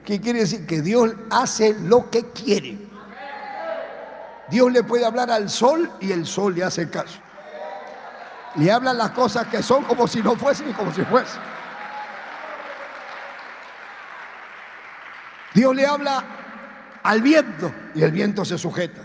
[0.05, 0.67] ¿Qué quiere decir?
[0.67, 2.79] Que Dios hace lo que quiere.
[4.51, 7.19] Dios le puede hablar al sol y el sol le hace caso.
[8.57, 11.41] Le hablan las cosas que son como si no fuesen y como si fuesen.
[15.55, 16.25] Dios le habla
[17.03, 19.01] al viento y el viento se sujeta.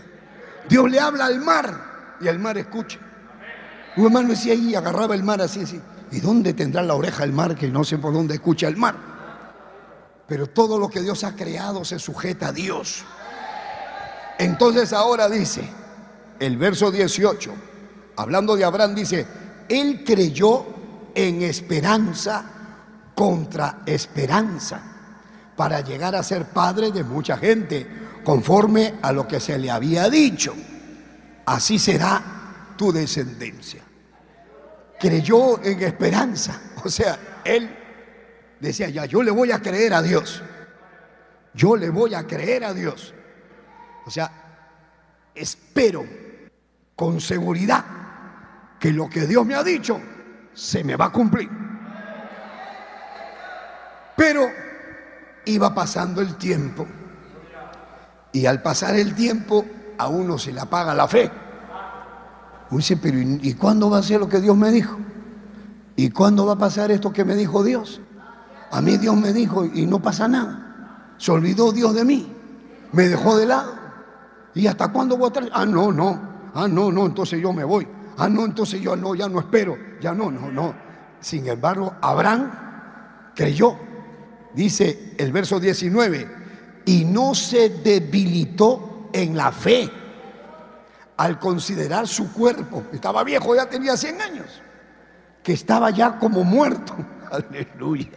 [0.68, 2.98] Dios le habla al mar y el mar escucha.
[3.96, 5.80] Un hermano decía ahí, agarraba el mar así, así.
[6.10, 9.17] ¿Y dónde tendrá la oreja el mar que no sé por dónde escucha el mar?
[10.28, 13.02] Pero todo lo que Dios ha creado se sujeta a Dios.
[14.38, 15.68] Entonces ahora dice,
[16.38, 17.50] el verso 18,
[18.16, 19.26] hablando de Abraham, dice,
[19.68, 20.66] él creyó
[21.14, 22.44] en esperanza
[23.14, 24.80] contra esperanza
[25.56, 27.86] para llegar a ser padre de mucha gente,
[28.22, 30.54] conforme a lo que se le había dicho.
[31.46, 33.82] Así será tu descendencia.
[35.00, 37.77] Creyó en esperanza, o sea, él
[38.60, 40.42] decía, ya, yo le voy a creer a Dios.
[41.54, 43.14] Yo le voy a creer a Dios.
[44.06, 44.30] O sea,
[45.34, 46.04] espero
[46.94, 47.84] con seguridad
[48.78, 50.00] que lo que Dios me ha dicho
[50.54, 51.48] se me va a cumplir.
[54.16, 54.48] Pero
[55.44, 56.86] iba pasando el tiempo
[58.32, 59.64] y al pasar el tiempo
[59.96, 61.30] a uno se le apaga la fe.
[62.70, 64.98] Dice, pero ¿y cuándo va a ser lo que Dios me dijo?
[65.96, 68.00] ¿Y cuándo va a pasar esto que me dijo Dios?
[68.70, 71.14] A mí Dios me dijo y no pasa nada.
[71.16, 72.32] Se olvidó Dios de mí.
[72.92, 73.74] Me dejó de lado.
[74.54, 75.50] ¿Y hasta cuándo voy a estar?
[75.52, 76.50] Ah, no, no.
[76.54, 77.86] Ah, no, no, entonces yo me voy.
[78.16, 79.76] Ah, no, entonces yo no, ya no espero.
[80.00, 80.74] Ya no, no, no.
[81.20, 82.50] Sin embargo, Abraham
[83.34, 83.76] creyó.
[84.54, 86.28] Dice el verso 19,
[86.86, 89.90] y no se debilitó en la fe
[91.16, 92.84] al considerar su cuerpo.
[92.92, 94.62] Estaba viejo, ya tenía 100 años.
[95.42, 96.94] Que estaba ya como muerto.
[97.30, 98.08] Aleluya.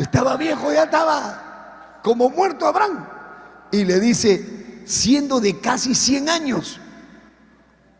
[0.00, 3.06] Estaba viejo, ya estaba como muerto Abraham
[3.70, 6.80] y le dice, siendo de casi 100 años,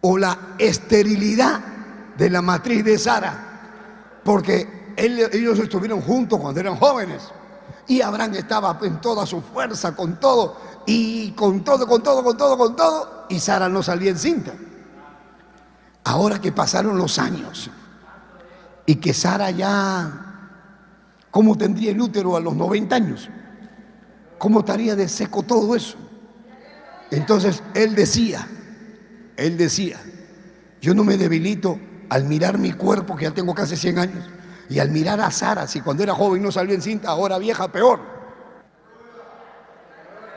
[0.00, 1.60] o la esterilidad
[2.16, 7.22] de la matriz de Sara, porque ellos estuvieron juntos cuando eran jóvenes.
[7.86, 12.36] Y Abraham estaba en toda su fuerza, con todo, y con todo, con todo, con
[12.36, 14.52] todo, con todo, y Sara no salía encinta.
[16.04, 17.70] Ahora que pasaron los años
[18.86, 20.29] y que Sara ya,
[21.30, 23.28] ¿cómo tendría el útero a los 90 años?
[24.38, 25.96] ¿Cómo estaría de seco todo eso?
[27.10, 28.46] Entonces él decía,
[29.36, 30.00] él decía,
[30.80, 31.78] yo no me debilito
[32.08, 34.24] al mirar mi cuerpo, que ya tengo casi 100 años,
[34.68, 37.70] y al mirar a Sara, si cuando era joven no salió en cinta, ahora vieja,
[37.70, 38.00] peor.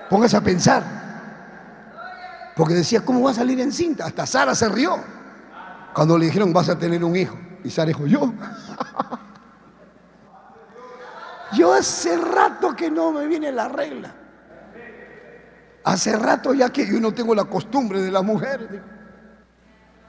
[0.10, 0.84] Póngase a pensar.
[2.56, 4.06] Porque decía, ¿cómo va a salir en cinta?
[4.06, 4.98] Hasta Sara se rió
[5.94, 7.38] cuando le dijeron, vas a tener un hijo.
[7.64, 8.34] Y Sara dijo, yo.
[11.56, 14.14] Yo hace rato que no me viene la regla.
[15.84, 18.68] Hace rato ya que yo no tengo la costumbre de las mujeres.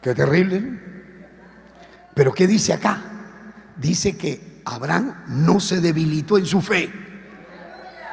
[0.01, 0.80] Qué terrible.
[2.14, 3.01] Pero ¿qué dice acá?
[3.76, 6.92] Dice que Abraham no se debilitó en su fe.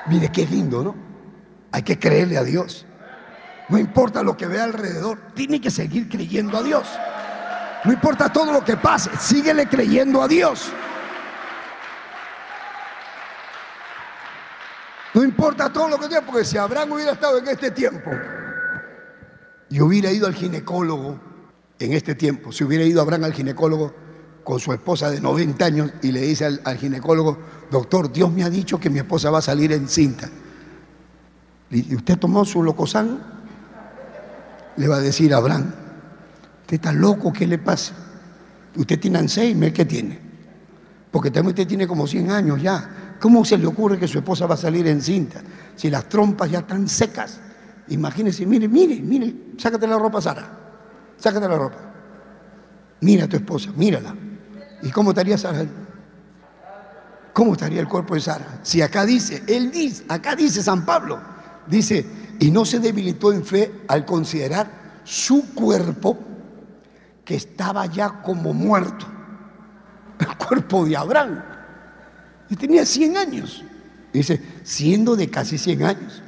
[0.07, 0.95] Mire qué lindo, ¿no?
[1.71, 2.85] Hay que creerle a Dios.
[3.69, 6.87] No importa lo que vea alrededor, tiene que seguir creyendo a Dios.
[7.85, 10.71] No importa todo lo que pase, síguele creyendo a Dios.
[15.13, 18.11] No importa todo lo que tenga, porque si Abraham hubiera estado en este tiempo
[19.69, 21.19] y hubiera ido al ginecólogo
[21.79, 23.93] en este tiempo, si hubiera ido Abraham al ginecólogo
[24.43, 27.37] con su esposa de 90 años y le dice al, ginecólogo,
[27.69, 30.29] doctor, Dios me ha dicho que mi esposa va a salir encinta.
[31.69, 33.19] ¿Y usted tomó su locosán?
[34.77, 35.73] Le va a decir a Abraham,
[36.61, 37.93] usted está loco, ¿qué le pasa?
[38.75, 40.19] Usted tiene Alzheimer, ¿qué tiene?
[41.11, 43.00] Porque también usted tiene como 100 años ya.
[43.21, 45.41] ¿Cómo se le ocurre que su esposa va a salir encinta?
[45.75, 47.39] Si las trompas ya están secas.
[47.89, 50.43] Imagínese, mire, mire, mire, sácate la ropa, Sara.
[51.17, 51.77] Sácate la ropa.
[53.01, 54.15] Mira a tu esposa, mírala.
[54.81, 55.63] ¿Y cómo estaría Sara?
[57.31, 58.59] ¿Cómo estaría el cuerpo de Sara?
[58.63, 61.19] Si acá dice, él dice, acá dice San Pablo,
[61.67, 62.03] dice,
[62.39, 66.17] y no se debilitó en fe al considerar su cuerpo
[67.23, 69.05] que estaba ya como muerto.
[70.19, 71.50] El cuerpo de Abraham.
[72.51, 73.63] Y tenía 100 años.
[74.11, 76.21] Dice, siendo de casi 100 años.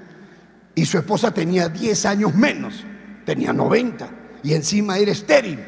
[0.73, 2.85] Y su esposa tenía 10 años menos.
[3.25, 4.09] Tenía 90.
[4.41, 5.59] Y encima era estéril.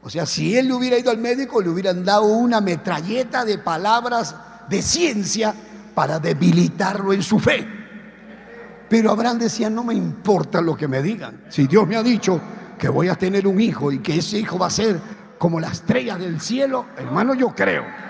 [0.00, 3.58] O sea, si él le hubiera ido al médico, le hubieran dado una metralleta de
[3.58, 4.36] palabras
[4.70, 5.52] de ciencia
[5.92, 7.66] para debilitarlo en su fe.
[8.88, 11.46] Pero Abraham decía, no me importa lo que me digan.
[11.48, 12.40] Si Dios me ha dicho
[12.78, 15.00] que voy a tener un hijo y que ese hijo va a ser
[15.36, 18.06] como la estrella del cielo, hermano, yo creo.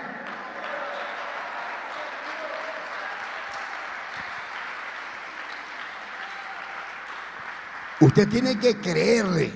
[8.01, 9.53] Usted tiene que creerle.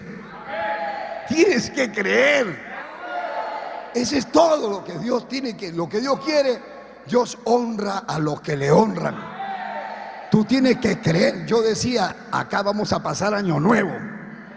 [1.29, 2.71] Tienes que creer.
[3.95, 6.61] Ese es todo lo que Dios tiene que, lo que Dios quiere.
[7.07, 9.17] Dios honra a los que le honran.
[10.31, 11.45] Tú tienes que creer.
[11.47, 13.93] Yo decía, acá vamos a pasar año nuevo.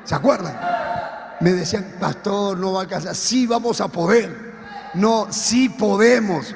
[0.03, 0.57] ¿Se acuerdan?
[1.41, 3.15] Me decían, pastor, no va a alcanzar.
[3.15, 4.53] Sí vamos a poder.
[4.93, 6.55] No, sí podemos.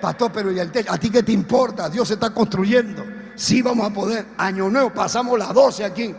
[0.00, 0.92] Pastor, pero ¿y el techo?
[0.92, 1.88] ¿A ti qué te importa?
[1.88, 3.04] Dios se está construyendo.
[3.34, 4.26] Sí vamos a poder.
[4.36, 6.14] Año nuevo, pasamos las 12 aquí.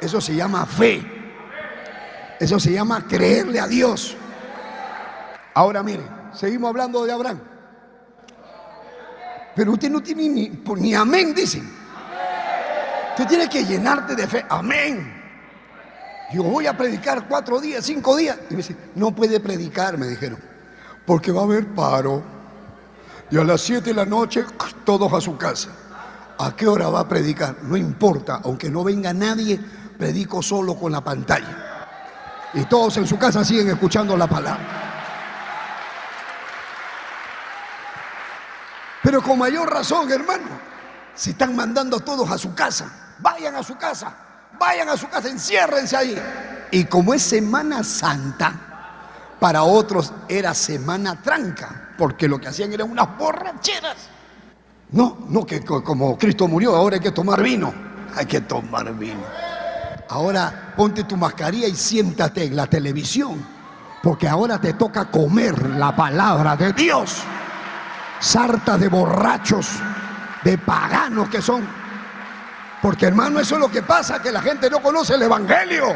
[0.00, 1.02] Eso se llama fe.
[2.38, 4.16] Eso se llama creerle a Dios.
[5.54, 7.40] Ahora mire, seguimos hablando de Abraham.
[9.56, 11.68] Pero usted no tiene ni, pues, ni amén, dicen.
[13.10, 14.46] Usted tiene que llenarte de fe.
[14.48, 15.14] Amén.
[16.32, 18.38] Yo voy a predicar cuatro días, cinco días.
[18.50, 20.38] Y me dice, no puede predicar, me dijeron.
[21.04, 22.22] Porque va a haber paro.
[23.30, 24.44] Y a las siete de la noche,
[24.84, 25.70] todos a su casa.
[26.38, 27.56] ¿A qué hora va a predicar?
[27.64, 29.58] No importa, aunque no venga nadie,
[29.98, 31.76] predico solo con la pantalla.
[32.54, 34.78] Y todos en su casa siguen escuchando la palabra.
[39.02, 40.48] Pero con mayor razón, hermano,
[41.14, 43.16] se están mandando todos a su casa.
[43.20, 44.14] Vayan a su casa,
[44.58, 46.16] vayan a su casa, enciérrense ahí.
[46.70, 48.54] Y como es Semana Santa,
[49.40, 53.96] para otros era Semana Tranca, porque lo que hacían eran unas borracheras.
[54.90, 57.72] No, no que como Cristo murió, ahora hay que tomar vino.
[58.14, 59.22] Hay que tomar vino.
[60.10, 63.44] Ahora ponte tu mascarilla y siéntate en la televisión,
[64.02, 67.22] porque ahora te toca comer la palabra de Dios.
[68.18, 69.68] Sarta de borrachos,
[70.42, 71.66] de paganos que son.
[72.80, 75.94] Porque hermano, eso es lo que pasa, que la gente no conoce el Evangelio.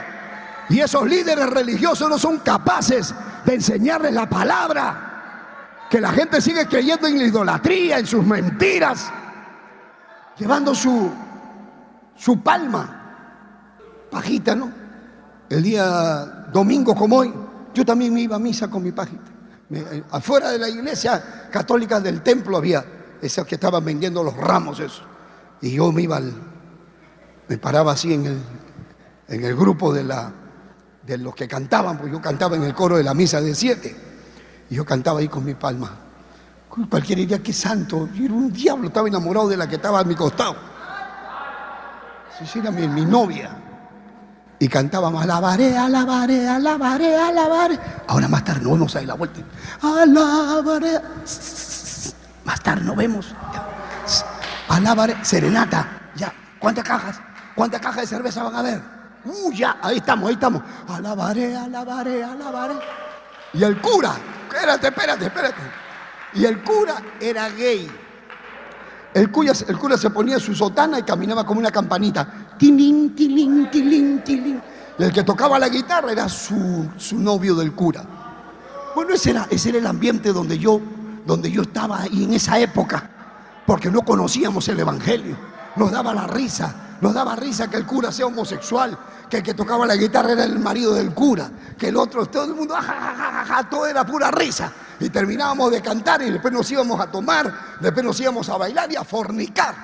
[0.68, 3.14] Y esos líderes religiosos no son capaces
[3.46, 5.86] de enseñarles la palabra.
[5.88, 9.10] Que la gente sigue creyendo en la idolatría, en sus mentiras,
[10.38, 11.10] llevando su,
[12.16, 13.01] su palma
[14.12, 14.70] pajita, ¿no?
[15.48, 17.32] El día domingo como hoy,
[17.74, 19.32] yo también me iba a misa con mi pajita.
[19.70, 22.84] Eh, afuera de la iglesia católica del templo había
[23.22, 25.02] esos que estaban vendiendo los ramos, eso.
[25.62, 26.32] Y yo me iba al,
[27.48, 28.38] me paraba así en el,
[29.28, 30.30] en el grupo de, la,
[31.06, 33.96] de los que cantaban, pues yo cantaba en el coro de la misa de siete.
[34.68, 35.90] Y yo cantaba ahí con mi palma.
[36.68, 38.08] Cualquiera diría que santo.
[38.14, 40.56] Yo era un diablo, estaba enamorado de la que estaba a mi costado.
[42.44, 43.61] Sí, era mi, mi novia
[44.62, 47.76] y cantábamos alabaré, alabaré, alabaré, alabaré.
[48.06, 49.40] Ahora más tarde nos vemos ahí la vuelta.
[49.82, 51.00] Alabaré.
[52.44, 53.34] Más tarde nos vemos.
[54.68, 56.12] Alabaré, serenata.
[56.14, 57.20] Ya, ¿cuántas cajas?
[57.56, 58.80] ¿Cuántas cajas de cerveza van a ver?
[59.24, 60.62] Uh, ya, ahí estamos, ahí estamos.
[60.88, 62.74] Alabaré, alabaré, alabaré.
[63.54, 64.12] Y el cura,
[64.48, 65.62] espérate, espérate, espérate.
[66.34, 67.90] Y el cura era gay.
[69.14, 72.54] El cura, el cura se ponía su sotana y caminaba como una campanita.
[72.58, 74.62] Tilín, tilín, tilín, tilín.
[74.98, 78.04] Y el que tocaba la guitarra era su, su novio del cura.
[78.94, 80.80] Bueno, ese era, ese era el ambiente donde yo,
[81.26, 83.10] donde yo estaba ahí en esa época,
[83.66, 85.36] porque no conocíamos el Evangelio.
[85.76, 88.98] Nos daba la risa, nos daba risa que el cura sea homosexual,
[89.30, 92.44] que el que tocaba la guitarra era el marido del cura, que el otro, todo
[92.44, 94.70] el mundo, ja, todo era pura risa.
[95.02, 98.90] Y terminábamos de cantar y después nos íbamos a tomar, después nos íbamos a bailar
[98.92, 99.74] y a fornicar.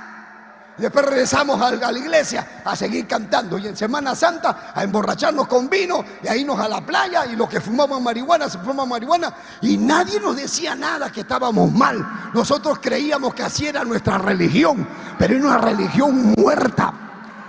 [0.77, 5.69] Después regresamos a la iglesia a seguir cantando y en Semana Santa a emborracharnos con
[5.69, 9.35] vino y a irnos a la playa y los que fumamos marihuana se fumaban marihuana
[9.61, 12.31] y nadie nos decía nada que estábamos mal.
[12.33, 14.87] Nosotros creíamos que así era nuestra religión,
[15.19, 16.95] pero era una religión muerta,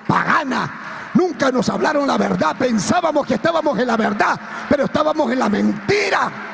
[0.08, 1.12] pagana.
[1.14, 5.50] Nunca nos hablaron la verdad, pensábamos que estábamos en la verdad, pero estábamos en la
[5.50, 6.49] mentira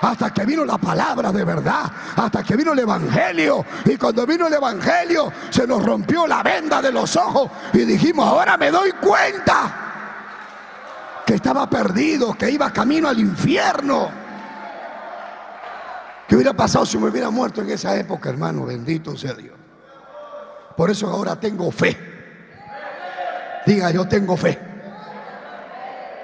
[0.00, 3.64] hasta que vino la palabra de verdad, hasta que vino el Evangelio.
[3.84, 8.26] Y cuando vino el Evangelio se nos rompió la venda de los ojos y dijimos,
[8.26, 9.88] ahora me doy cuenta
[11.26, 14.10] que estaba perdido, que iba camino al infierno.
[16.26, 18.64] ¿Qué hubiera pasado si me hubiera muerto en esa época, hermano?
[18.64, 19.56] Bendito sea Dios.
[20.76, 21.96] Por eso ahora tengo fe.
[23.66, 24.58] Diga, yo tengo fe.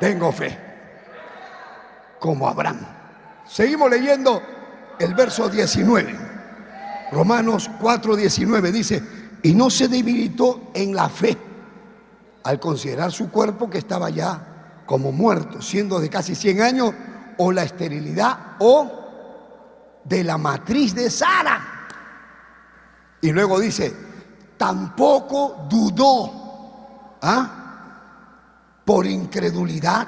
[0.01, 0.59] Tengo fe.
[2.19, 2.96] Como Abraham.
[3.49, 4.43] Seguimos leyendo
[4.99, 6.19] el verso 19.
[7.13, 9.03] Romanos 4:19 dice,
[9.43, 11.37] y no se debilitó en la fe
[12.43, 16.95] al considerar su cuerpo que estaba ya como muerto, siendo de casi 100 años,
[17.39, 18.91] o la esterilidad o
[20.05, 21.89] de la matriz de Sara.
[23.21, 23.95] Y luego dice,
[24.57, 28.83] tampoco dudó ¿ah?
[28.85, 30.07] por incredulidad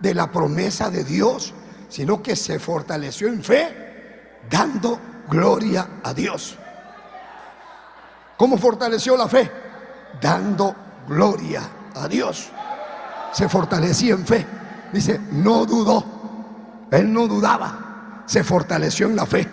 [0.00, 1.54] de la promesa de Dios,
[1.92, 6.56] sino que se fortaleció en fe, dando gloria a Dios.
[8.38, 9.50] ¿Cómo fortaleció la fe?
[10.18, 10.74] Dando
[11.06, 11.60] gloria
[11.94, 12.48] a Dios.
[13.34, 14.46] Se fortalecía en fe.
[14.90, 16.02] Dice, no dudó.
[16.90, 18.24] Él no dudaba.
[18.24, 19.46] Se fortaleció en la fe.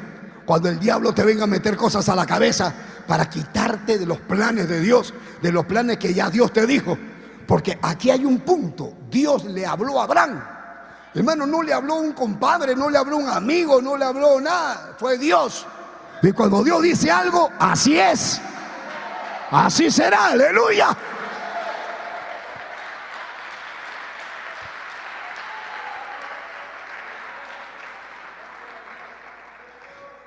[0.46, 2.74] Cuando el diablo te venga a meter cosas a la cabeza
[3.06, 6.98] para quitarte de los planes de Dios, de los planes que ya Dios te dijo.
[7.46, 8.94] Porque aquí hay un punto.
[9.12, 10.59] Dios le habló a Abraham.
[11.14, 14.94] Hermano, no le habló un compadre, no le habló un amigo, no le habló nada.
[14.98, 15.66] Fue Dios.
[16.22, 18.40] Y cuando Dios dice algo, así es.
[19.52, 20.96] Así será, aleluya.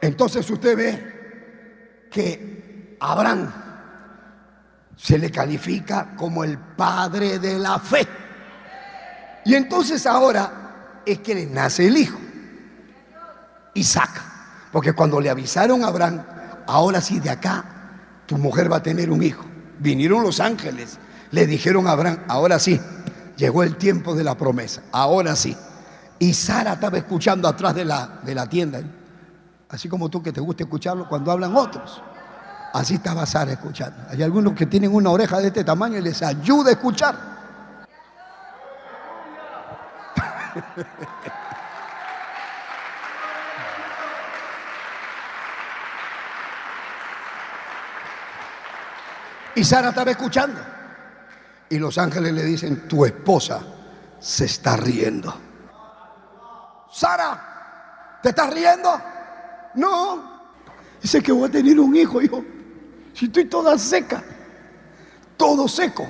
[0.01, 3.53] Entonces usted ve que Abraham
[4.97, 8.09] se le califica como el padre de la fe.
[9.45, 10.62] Y entonces ahora
[11.07, 12.19] es que le nace el hijo,
[13.75, 14.23] Isaac.
[14.73, 16.23] Porque cuando le avisaron a Abraham,
[16.67, 17.65] ahora sí de acá
[18.27, 19.45] tu mujer va a tener un hijo.
[19.79, 20.99] Vinieron los ángeles,
[21.31, 22.81] le dijeron a Abraham, ahora sí,
[23.37, 25.57] llegó el tiempo de la promesa, ahora sí.
[26.19, 28.81] Y Sara estaba escuchando atrás de la, de la tienda,
[29.69, 32.03] así como tú que te gusta escucharlo cuando hablan otros.
[32.73, 34.05] Así estaba Sara escuchando.
[34.09, 37.32] Hay algunos que tienen una oreja de este tamaño y les ayuda a escuchar.
[49.55, 50.61] Y Sara estaba escuchando.
[51.69, 53.63] Y los ángeles le dicen, tu esposa
[54.19, 55.35] se está riendo.
[56.91, 59.01] Sara, ¿te estás riendo?
[59.75, 60.33] No.
[61.01, 62.45] Dice que voy a tener un hijo, hijo.
[63.15, 64.23] Si estoy toda seca,
[65.37, 66.09] todo seco.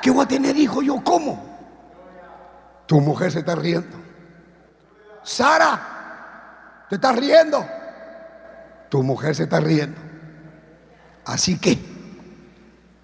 [0.00, 1.02] ¿Qué voy a tener hijo yo?
[1.02, 1.53] ¿Cómo?
[2.86, 3.96] Tu mujer se está riendo.
[5.22, 7.66] Sara, ¿te estás riendo?
[8.90, 10.00] Tu mujer se está riendo.
[11.24, 11.78] Así que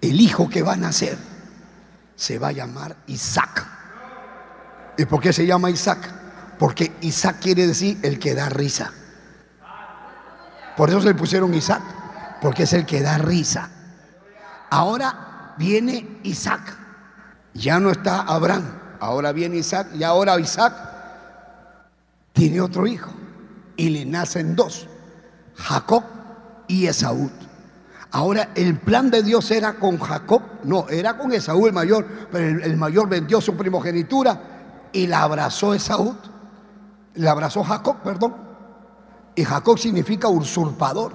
[0.01, 1.17] el hijo que va a nacer
[2.15, 3.65] se va a llamar Isaac.
[4.97, 5.99] ¿Y por qué se llama Isaac?
[6.59, 8.91] Porque Isaac quiere decir el que da risa.
[10.77, 11.81] Por eso se le pusieron Isaac,
[12.41, 13.69] porque es el que da risa.
[14.69, 16.61] Ahora viene Isaac.
[17.53, 18.80] Ya no está Abraham.
[19.01, 19.87] Ahora viene Isaac.
[19.95, 20.73] Y ahora Isaac
[22.33, 23.11] tiene otro hijo.
[23.75, 24.87] Y le nacen dos.
[25.55, 26.03] Jacob
[26.67, 27.29] y Esaú.
[28.11, 32.61] Ahora, el plan de Dios era con Jacob, no, era con Esaú el mayor, pero
[32.61, 36.13] el, mayor vendió su primogenitura y la abrazó Esaú,
[37.15, 38.35] la abrazó Jacob, perdón.
[39.33, 41.13] Y Jacob significa usurpador,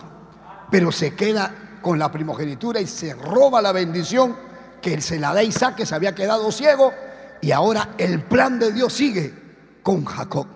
[0.71, 4.35] pero se queda con la primogenitura y se roba la bendición
[4.81, 6.95] que se la da Isaac, que se había quedado ciego,
[7.41, 9.33] y ahora el plan de Dios sigue
[9.83, 10.47] con Jacob.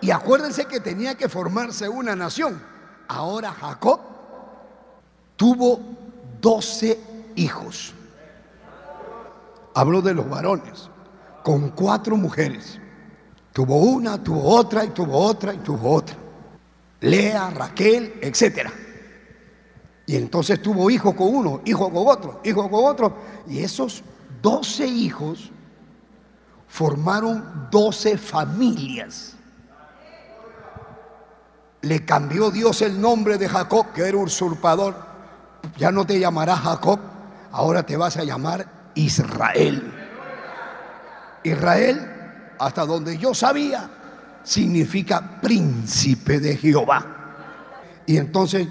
[0.00, 2.62] Y acuérdense que tenía que formarse una nación.
[3.08, 4.00] Ahora Jacob
[5.36, 5.80] tuvo
[6.40, 6.98] doce
[7.34, 7.94] hijos.
[9.74, 10.88] Habló de los varones,
[11.42, 12.78] con cuatro mujeres.
[13.52, 16.16] Tuvo una, tuvo otra y tuvo otra y tuvo otra.
[17.00, 18.70] Lea, Raquel, etc.
[20.06, 23.16] Y entonces tuvo hijo con uno, hijo con otro, hijo con otro.
[23.48, 24.02] Y esos
[24.40, 25.50] doce hijos
[26.68, 29.34] formaron doce familias.
[31.82, 34.94] Le cambió Dios el nombre de Jacob, que era usurpador,
[35.76, 36.98] ya no te llamarás Jacob,
[37.52, 39.92] ahora te vas a llamar Israel.
[41.44, 43.90] Israel, hasta donde yo sabía,
[44.42, 47.04] significa príncipe de Jehová.
[48.06, 48.68] Y entonces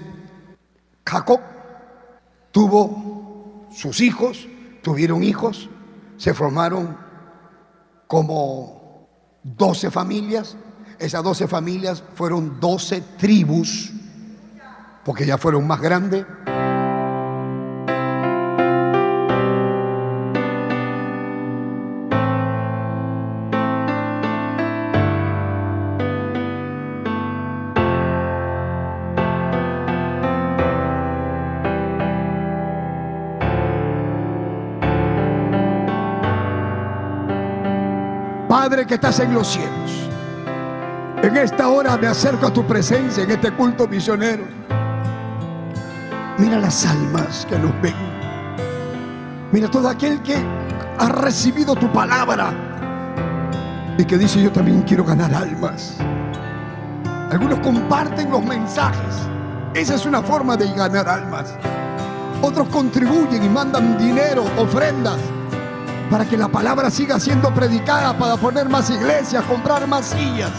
[1.04, 1.40] Jacob
[2.50, 4.46] tuvo sus hijos,
[4.82, 5.68] tuvieron hijos,
[6.16, 7.05] se formaron
[8.06, 9.08] como
[9.42, 10.56] doce familias.
[10.98, 13.92] Esas doce familias fueron doce tribus,
[15.04, 16.24] porque ya fueron más grandes.
[38.68, 40.10] Padre que estás en los cielos,
[41.22, 44.42] en esta hora me acerco a tu presencia en este culto misionero.
[46.36, 47.94] Mira las almas que nos ven.
[49.52, 50.34] Mira todo aquel que
[50.98, 52.52] ha recibido tu palabra
[53.96, 55.98] y que dice yo también quiero ganar almas.
[57.30, 59.14] Algunos comparten los mensajes.
[59.74, 61.54] Esa es una forma de ganar almas.
[62.42, 65.20] Otros contribuyen y mandan dinero, ofrendas,
[66.10, 70.52] para que la palabra siga siendo predicada, para poner más iglesias, comprar más sillas.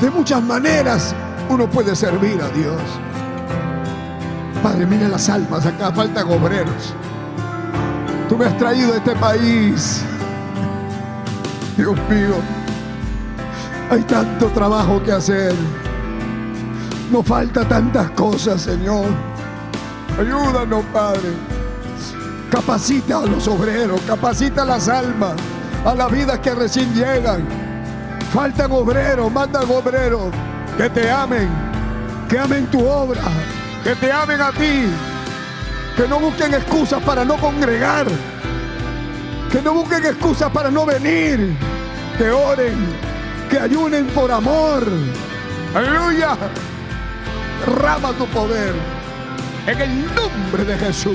[0.00, 1.14] De muchas maneras
[1.48, 2.80] uno puede servir a Dios.
[4.62, 6.94] Padre, mira las almas, acá faltan obreros.
[8.28, 10.02] Tú me has traído a este país.
[11.76, 12.36] Dios mío,
[13.90, 15.54] hay tanto trabajo que hacer.
[17.10, 19.06] Nos falta tantas cosas, Señor.
[20.18, 21.49] Ayúdanos, Padre.
[22.50, 25.34] Capacita a los obreros, capacita a las almas,
[25.84, 27.46] a las vidas que recién llegan.
[28.32, 30.32] Faltan obreros, mandan obreros
[30.76, 31.48] que te amen,
[32.28, 33.22] que amen tu obra,
[33.84, 34.86] que te amen a ti,
[35.96, 38.06] que no busquen excusas para no congregar,
[39.50, 41.56] que no busquen excusas para no venir,
[42.18, 42.76] que oren,
[43.48, 44.84] que ayunen por amor.
[45.74, 46.36] Aleluya.
[47.66, 48.74] Rama tu poder
[49.66, 51.14] en el nombre de Jesús.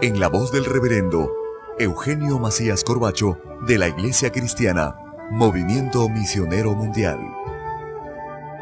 [0.00, 1.32] en la voz del reverendo
[1.76, 3.36] Eugenio Macías Corbacho
[3.66, 4.96] de la Iglesia Cristiana,
[5.30, 7.18] Movimiento Misionero Mundial.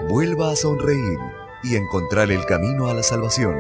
[0.09, 1.19] Vuelva a sonreír
[1.63, 3.55] y encontrar el camino a la salvación.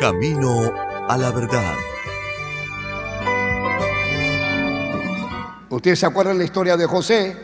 [0.00, 0.72] Camino
[1.06, 1.74] a la verdad.
[5.68, 7.36] Ustedes se acuerdan la historia de José,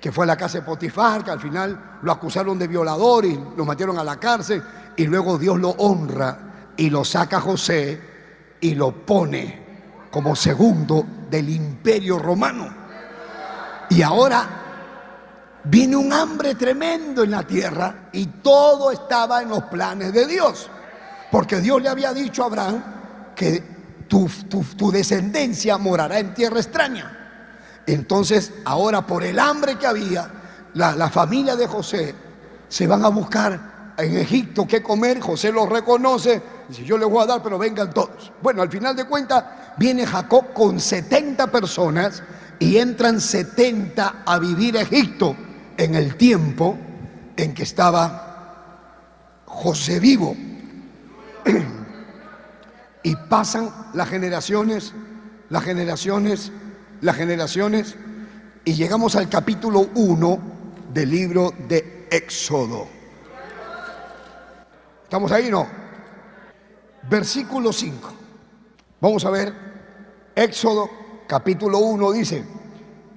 [0.00, 3.38] que fue a la casa de Potifar, que al final lo acusaron de violador y
[3.56, 4.62] lo metieron a la cárcel
[4.96, 8.00] y luego Dios lo honra y lo saca a José
[8.60, 9.64] y lo pone
[10.10, 12.68] como segundo del imperio romano.
[13.90, 14.48] Y ahora
[15.64, 20.70] viene un hambre tremendo en la tierra y todo estaba en los planes de Dios.
[21.30, 22.82] Porque Dios le había dicho a Abraham
[23.34, 23.62] que
[24.08, 24.30] tu,
[24.76, 27.24] tu descendencia morará en tierra extraña.
[27.86, 30.30] Entonces, ahora por el hambre que había,
[30.74, 32.14] la, familia de José
[32.68, 35.20] se van a buscar en Egipto qué comer.
[35.20, 38.32] José los reconoce, dice, yo les voy a dar, pero vengan todos.
[38.42, 39.44] Bueno, al final de cuentas,
[39.76, 42.22] viene Jacob con 70 personas
[42.58, 45.36] y entran 70 a vivir a Egipto
[45.76, 46.78] en el tiempo
[47.36, 50.36] en que estaba José vivo.
[53.06, 54.94] Y pasan las generaciones,
[55.50, 56.50] las generaciones
[57.04, 57.96] las generaciones
[58.64, 60.38] y llegamos al capítulo 1
[60.92, 62.88] del libro de Éxodo.
[65.04, 65.66] ¿Estamos ahí, no?
[67.08, 68.12] Versículo 5.
[69.00, 69.52] Vamos a ver,
[70.34, 70.88] Éxodo
[71.26, 72.44] capítulo 1 dice,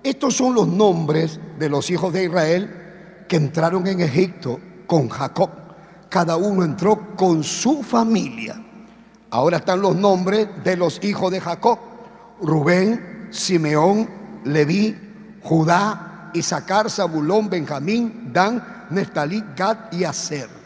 [0.03, 5.49] estos son los nombres de los hijos de Israel que entraron en Egipto con Jacob.
[6.09, 8.63] Cada uno entró con su familia.
[9.29, 11.79] Ahora están los nombres de los hijos de Jacob.
[12.41, 14.09] Rubén, Simeón,
[14.43, 14.95] Leví,
[15.41, 20.56] Judá, Isaacar, Zabulón, Benjamín, Dan, Neftalí, Gad y Aser.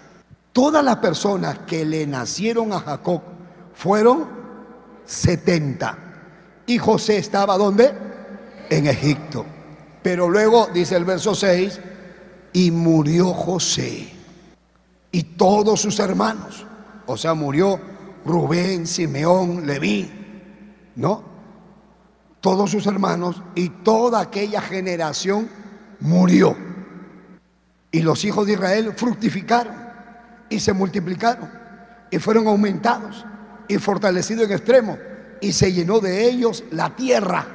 [0.54, 3.22] Todas las personas que le nacieron a Jacob
[3.74, 4.28] fueron
[5.06, 5.97] 70.
[6.66, 7.93] Y José estaba ¿dónde?
[8.70, 9.45] En Egipto.
[10.04, 11.80] Pero luego dice el verso 6,
[12.54, 14.12] y murió José
[15.12, 16.66] y todos sus hermanos.
[17.06, 17.80] O sea, murió
[18.26, 20.10] Rubén, Simeón, Leví,
[20.95, 21.32] ¿no?
[22.41, 25.47] todos sus hermanos y toda aquella generación
[25.99, 26.58] murió.
[27.91, 29.80] Y los hijos de Israel fructificaron
[30.52, 31.49] y se multiplicaron
[32.12, 33.26] y fueron aumentados
[33.68, 34.97] y fortalecidos en extremo
[35.39, 37.47] y se llenó de ellos la tierra.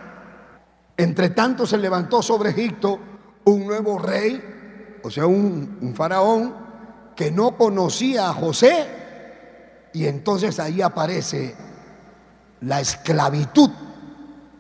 [0.97, 2.99] Entre tanto se levantó sobre Egipto
[3.45, 6.57] un nuevo rey, o sea, un, un faraón
[7.15, 8.89] que no conocía a José
[9.93, 11.55] y entonces ahí aparece
[12.63, 13.71] la esclavitud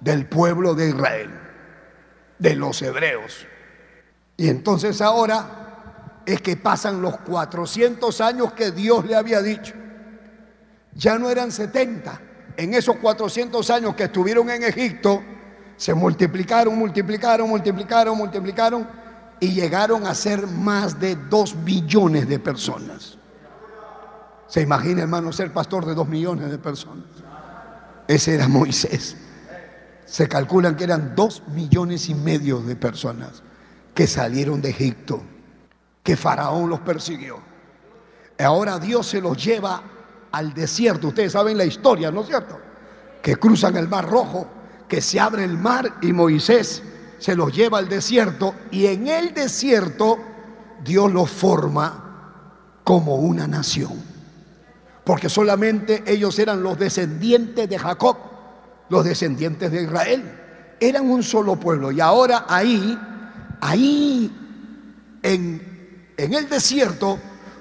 [0.01, 1.30] del pueblo de Israel,
[2.39, 3.47] de los hebreos.
[4.37, 5.65] Y entonces ahora
[6.27, 9.74] es que pasan los 400 años que Dios le había dicho.
[10.95, 12.20] Ya no eran 70.
[12.57, 15.22] En esos 400 años que estuvieron en Egipto,
[15.77, 18.89] se multiplicaron, multiplicaron, multiplicaron, multiplicaron
[19.39, 23.18] y llegaron a ser más de 2 millones de personas.
[24.49, 27.05] ¿Se imagina, hermano, ser pastor de 2 millones de personas?
[28.09, 29.16] Ese era Moisés
[30.07, 33.43] se calculan que eran dos millones y medio de personas
[33.93, 35.22] que salieron de Egipto,
[36.07, 37.40] que Faraón los persiguió.
[38.38, 39.82] Ahora Dios se los lleva
[40.30, 41.09] al desierto.
[41.09, 42.61] Ustedes saben la historia, ¿no es cierto?
[43.20, 44.46] Que cruzan el mar rojo,
[44.86, 46.80] que se abre el mar y Moisés
[47.18, 50.18] se los lleva al desierto y en el desierto
[50.84, 54.00] Dios los forma como una nación.
[55.02, 58.16] Porque solamente ellos eran los descendientes de Jacob
[58.90, 60.22] los descendientes de Israel.
[60.78, 61.90] Eran un solo pueblo.
[61.90, 62.96] Y ahora ahí,
[63.61, 64.30] ahí,
[65.24, 65.76] en,
[66.16, 67.18] en el desierto,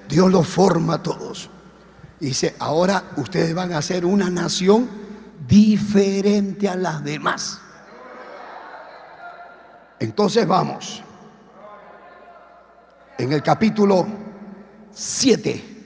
[0.08, 1.50] Dios los forma a todos.
[2.20, 4.88] dice, ahora ustedes van a ser una nación
[5.46, 7.60] diferente a las demás.
[9.98, 11.02] Entonces vamos.
[13.18, 14.06] En el capítulo
[14.92, 15.76] 7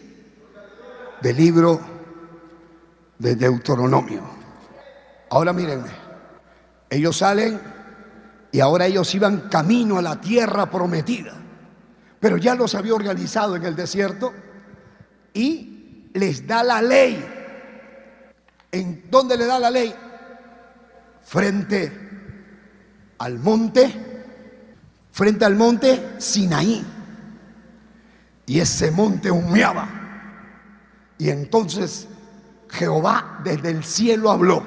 [1.20, 1.80] del libro
[3.18, 4.22] de Deuteronomio.
[5.30, 5.90] Ahora mírenme,
[6.88, 7.60] ellos salen
[8.50, 11.34] y ahora ellos iban camino a la tierra prometida,
[12.20, 14.32] pero ya los había organizado en el desierto
[15.32, 17.24] y les da la ley.
[18.70, 19.92] ¿En dónde le da la ley?
[21.22, 21.92] Frente
[23.18, 24.24] al monte,
[25.10, 26.84] frente al monte Sinaí.
[28.46, 29.88] Y ese monte humeaba.
[31.16, 32.06] Y entonces
[32.68, 34.64] Jehová desde el cielo habló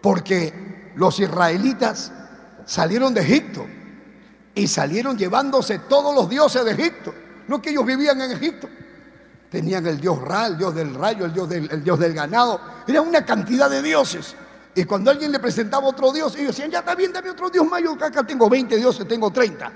[0.00, 2.12] porque los israelitas
[2.64, 3.66] salieron de Egipto
[4.58, 7.14] y salieron llevándose todos los dioses de Egipto.
[7.46, 8.68] No que ellos vivían en Egipto.
[9.48, 12.60] Tenían el dios Ra, el dios del rayo, el dios del, dios del ganado.
[12.86, 14.34] Era una cantidad de dioses.
[14.74, 17.66] Y cuando alguien le presentaba otro dios, ellos decían, ya está bien, dame otro dios
[17.68, 18.02] mayor.
[18.02, 19.72] Acá tengo 20 dioses, tengo 30.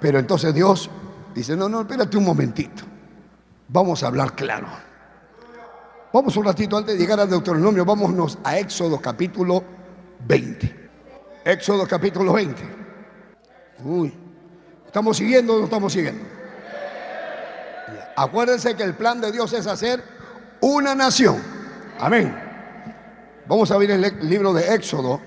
[0.00, 0.90] Pero entonces Dios
[1.34, 2.82] dice, no, no, espérate un momentito.
[3.68, 4.66] Vamos a hablar claro.
[6.12, 9.62] Vamos un ratito antes de llegar al Deuteronomio, vámonos a Éxodo capítulo
[10.26, 10.90] 20.
[11.44, 12.85] Éxodo capítulo 20.
[13.84, 14.12] Uy,
[14.86, 16.24] ¿estamos siguiendo o no estamos siguiendo?
[18.16, 20.02] Acuérdense que el plan de Dios es hacer
[20.60, 21.36] una nación.
[22.00, 22.34] Amén.
[23.46, 25.20] Vamos a ver el libro de Éxodo.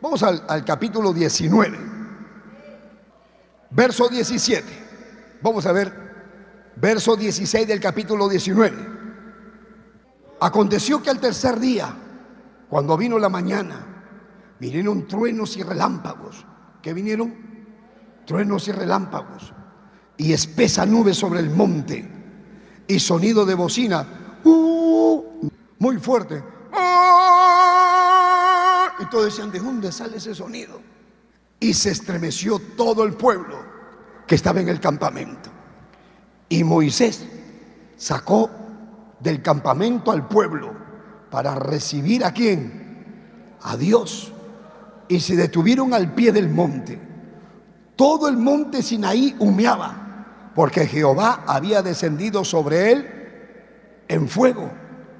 [0.00, 1.78] Vamos al, al capítulo 19.
[3.70, 4.64] Verso 17.
[5.42, 5.92] Vamos a ver.
[6.76, 8.98] Verso 16 del capítulo 19.
[10.40, 11.92] Aconteció que al tercer día,
[12.68, 13.86] cuando vino la mañana,
[14.58, 16.44] vinieron truenos y relámpagos.
[16.82, 17.47] ¿Qué vinieron?
[18.28, 19.54] Truenos y relámpagos.
[20.18, 22.06] Y espesa nube sobre el monte.
[22.86, 24.06] Y sonido de bocina.
[24.44, 25.48] ¡Uh!
[25.78, 26.44] muy fuerte.
[29.00, 30.78] Y todos decían, ¿de dónde sale ese sonido?
[31.58, 33.64] Y se estremeció todo el pueblo
[34.26, 35.48] que estaba en el campamento.
[36.50, 37.24] Y Moisés
[37.96, 38.50] sacó
[39.20, 40.70] del campamento al pueblo
[41.30, 43.56] para recibir a quién?
[43.62, 44.34] A Dios.
[45.08, 47.07] Y se detuvieron al pie del monte.
[47.98, 53.08] Todo el monte Sinaí humeaba, porque Jehová había descendido sobre él
[54.06, 54.70] en fuego,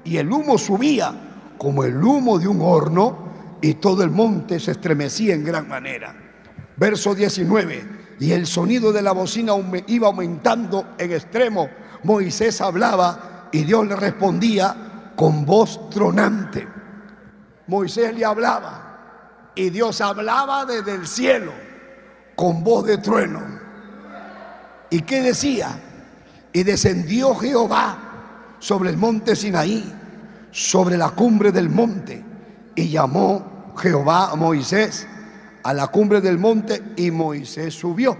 [0.05, 1.13] y el humo subía
[1.57, 6.15] como el humo de un horno, y todo el monte se estremecía en gran manera.
[6.77, 9.51] Verso 19, y el sonido de la bocina
[9.87, 11.69] iba aumentando en extremo.
[12.03, 16.65] Moisés hablaba y Dios le respondía con voz tronante.
[17.67, 21.68] Moisés le hablaba y Dios hablaba desde el cielo
[22.39, 23.41] con voz de trueno.
[24.89, 25.77] ¿Y qué decía?
[26.53, 27.97] Y descendió Jehová
[28.59, 29.93] sobre el monte Sinaí,
[30.49, 32.23] sobre la cumbre del monte,
[32.75, 35.05] y llamó Jehová a Moisés
[35.63, 38.17] a la cumbre del monte y Moisés subió.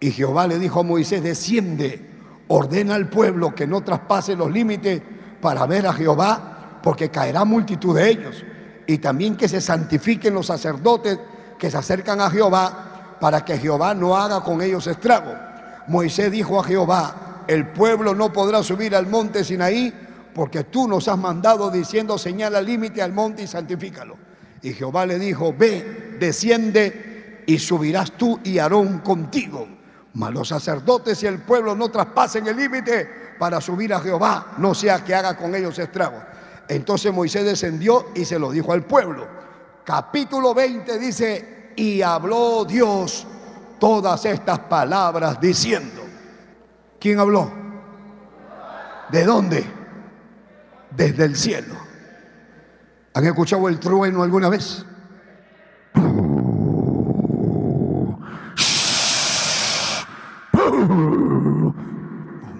[0.00, 2.08] Y Jehová le dijo a Moisés, desciende,
[2.48, 5.02] ordena al pueblo que no traspase los límites
[5.38, 8.42] para ver a Jehová, porque caerá multitud de ellos.
[8.86, 11.18] Y también que se santifiquen los sacerdotes
[11.58, 12.88] que se acercan a Jehová
[13.22, 15.32] para que Jehová no haga con ellos estrago.
[15.86, 19.94] Moisés dijo a Jehová, el pueblo no podrá subir al monte Sinaí
[20.34, 24.16] porque tú nos has mandado diciendo señala límite al monte y santifícalo.
[24.60, 29.68] Y Jehová le dijo, ve, desciende y subirás tú y Aarón contigo.
[30.14, 33.08] Mas los sacerdotes y el pueblo no traspasen el límite
[33.38, 36.20] para subir a Jehová, no sea que haga con ellos estrago.
[36.66, 39.28] Entonces Moisés descendió y se lo dijo al pueblo.
[39.84, 43.26] Capítulo 20 dice, y habló Dios
[43.78, 46.02] todas estas palabras diciendo,
[47.00, 47.50] ¿quién habló?
[49.10, 49.64] ¿De dónde?
[50.90, 51.74] Desde el cielo.
[53.14, 54.86] ¿Han escuchado el trueno alguna vez?
[55.94, 56.06] Dios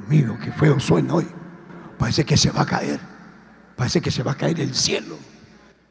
[0.08, 1.26] mío, qué feo suena hoy.
[1.98, 3.00] Parece que se va a caer.
[3.76, 5.16] Parece que se va a caer el cielo.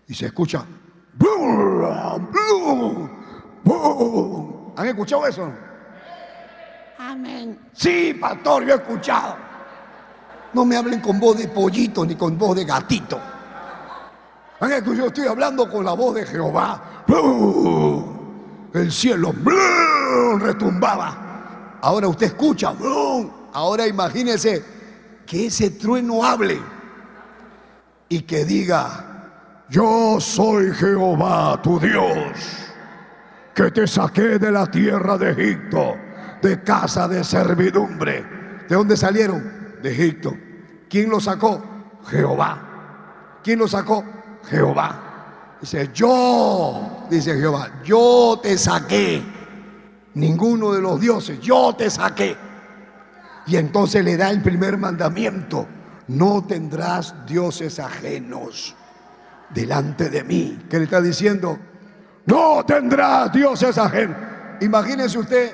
[0.07, 0.63] Y se escucha
[4.77, 5.51] ¿Han escuchado eso?
[6.97, 7.59] Amén.
[7.73, 9.35] Sí, pastor, yo he escuchado.
[10.53, 13.19] No me hablen con voz de pollito ni con voz de gatito.
[14.59, 15.07] ¿Han escuchado?
[15.07, 17.03] Estoy hablando con la voz de Jehová.
[18.73, 19.33] El cielo
[20.39, 21.77] retumbaba.
[21.81, 22.73] Ahora usted escucha.
[23.53, 24.63] Ahora imagínese
[25.25, 26.59] que ese trueno hable
[28.07, 29.10] y que diga,
[29.71, 32.27] yo soy Jehová tu Dios,
[33.55, 35.95] que te saqué de la tierra de Egipto,
[36.41, 38.25] de casa de servidumbre.
[38.67, 39.79] ¿De dónde salieron?
[39.81, 40.35] De Egipto.
[40.89, 41.63] ¿Quién lo sacó?
[42.09, 43.39] Jehová.
[43.41, 44.03] ¿Quién lo sacó?
[44.49, 45.55] Jehová.
[45.61, 49.23] Dice, yo, dice Jehová, yo te saqué.
[50.15, 52.35] Ninguno de los dioses, yo te saqué.
[53.47, 55.65] Y entonces le da el primer mandamiento,
[56.09, 58.75] no tendrás dioses ajenos
[59.53, 60.59] delante de mí.
[60.69, 61.57] ¿Qué le está diciendo?
[62.25, 64.17] No tendrás dioses ajenos.
[64.61, 65.51] Imagínese usted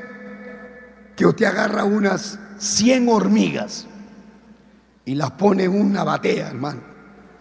[1.15, 3.87] que usted agarra unas 100 hormigas
[5.05, 6.81] y las pone en una batea, hermano.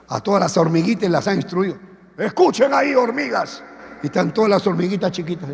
[0.09, 1.77] A todas las hormiguitas las ha instruido.
[2.17, 3.63] Escuchen ahí, hormigas.
[4.03, 5.51] Y están todas las hormiguitas chiquitas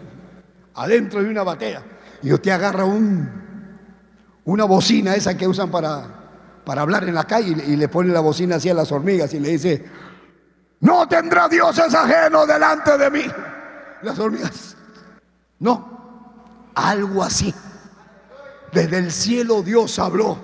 [0.74, 1.82] adentro de una batea.
[2.22, 3.28] Y usted agarra un,
[4.44, 6.04] una bocina, esa que usan para,
[6.64, 9.40] para hablar en la calle, y le pone la bocina así a las hormigas y
[9.40, 9.84] le dice,
[10.82, 13.24] no tendrá dioses ajenos delante de mí.
[14.02, 14.76] Las hormigas.
[15.60, 17.54] No, algo así.
[18.72, 20.36] Desde el cielo Dios habló.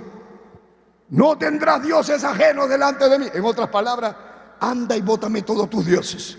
[1.11, 3.27] No tendrás dioses ajenos delante de mí.
[3.35, 4.15] En otras palabras,
[4.61, 6.39] anda y bótame todos tus dioses.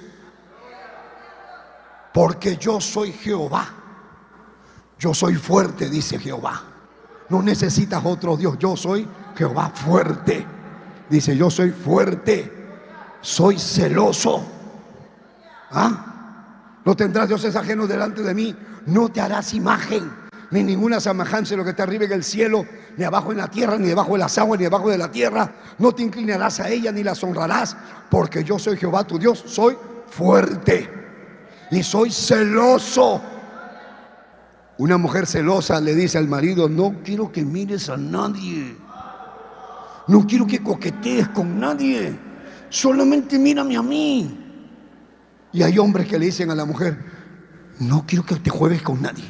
[2.13, 3.67] Porque yo soy Jehová.
[4.97, 6.63] Yo soy fuerte, dice Jehová.
[7.27, 8.57] No necesitas otro Dios.
[8.59, 9.05] Yo soy
[9.35, 10.47] Jehová fuerte.
[11.09, 12.58] Dice, yo soy fuerte
[13.21, 14.45] soy celoso.
[15.71, 16.81] ¿Ah?
[16.85, 18.55] No tendrás dioses ajenos delante de mí.
[18.85, 20.09] No te harás imagen
[20.51, 22.65] ni ninguna semejanza de lo que está arriba en el cielo,
[22.97, 25.51] ni abajo en la tierra, ni debajo de las aguas, ni debajo de la tierra.
[25.77, 27.77] No te inclinarás a ella, ni las honrarás,
[28.09, 29.77] porque yo soy Jehová tu Dios, soy
[30.09, 30.89] fuerte
[31.71, 33.21] y soy celoso.
[34.77, 38.75] Una mujer celosa le dice al marido, no quiero que mires a nadie,
[40.07, 42.17] no quiero que coquetees con nadie,
[42.69, 44.45] solamente mírame a mí.
[45.51, 46.97] Y hay hombres que le dicen a la mujer,
[47.79, 49.25] no quiero que te juegues con nadie.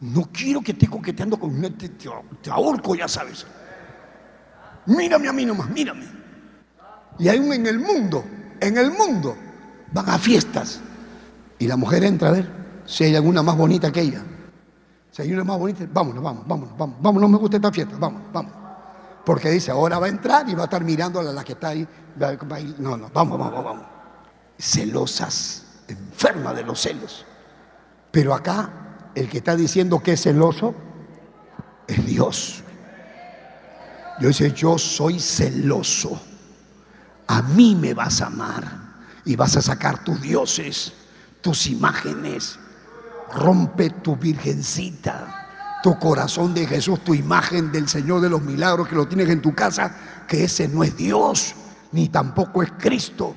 [0.00, 3.46] No quiero que estés coqueteando con nadie, te, ahorco, ya sabes.
[4.86, 6.04] Mírame a mí nomás, mírame.
[7.18, 8.24] Y hay un en el mundo,
[8.60, 9.36] en el mundo,
[9.92, 10.80] van a fiestas.
[11.58, 12.48] Y la mujer entra a ver
[12.84, 14.22] si hay alguna más bonita que ella.
[15.10, 18.22] Si hay una más bonita, vámonos, vámonos, vamos, vamos, no me gusta esta fiesta, vamos,
[18.32, 18.65] vamos.
[19.26, 21.68] Porque dice, ahora va a entrar y va a estar mirando a la que está
[21.68, 21.86] ahí.
[22.78, 23.96] No, no, vamos, vamos, vamos
[24.58, 27.24] celosas, enferma de los celos.
[28.10, 28.70] Pero acá
[29.14, 30.74] el que está diciendo que es celoso
[31.86, 32.62] es Dios.
[34.18, 36.20] Dios dice, yo soy celoso.
[37.26, 38.64] A mí me vas a amar
[39.24, 40.92] y vas a sacar tus dioses,
[41.40, 42.58] tus imágenes.
[43.32, 45.45] Rompe tu virgencita,
[45.86, 49.40] tu corazón de Jesús, tu imagen del Señor de los milagros que lo tienes en
[49.40, 49.94] tu casa,
[50.26, 51.54] que ese no es Dios,
[51.92, 53.36] ni tampoco es Cristo.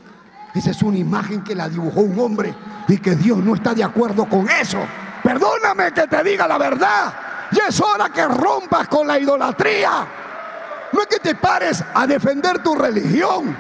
[0.56, 2.56] Esa es una imagen que la dibujó un hombre
[2.88, 4.80] y que Dios no está de acuerdo con eso.
[5.22, 7.14] Perdóname que te diga la verdad.
[7.52, 10.08] Y es hora que rompas con la idolatría.
[10.92, 13.56] No es que te pares a defender tu religión.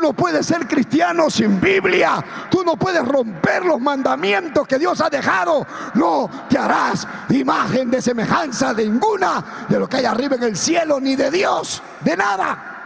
[0.00, 2.24] No puedes ser cristiano sin Biblia.
[2.50, 5.66] Tú no puedes romper los mandamientos que Dios ha dejado.
[5.94, 10.56] No te harás imagen de semejanza de ninguna de lo que hay arriba en el
[10.56, 12.78] cielo, ni de Dios, de nada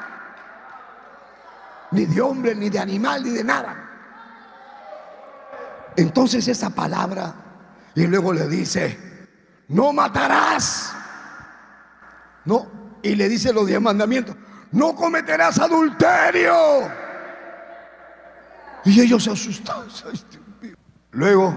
[1.93, 3.77] ni de hombre, ni de animal, ni de nada.
[5.97, 7.35] Entonces esa palabra,
[7.95, 8.99] y luego le dice,
[9.69, 10.95] no matarás.
[12.45, 14.35] No, y le dice los diez mandamientos,
[14.73, 17.02] no cometerás adulterio.
[18.85, 19.87] Y ellos se asustaron.
[21.13, 21.55] Luego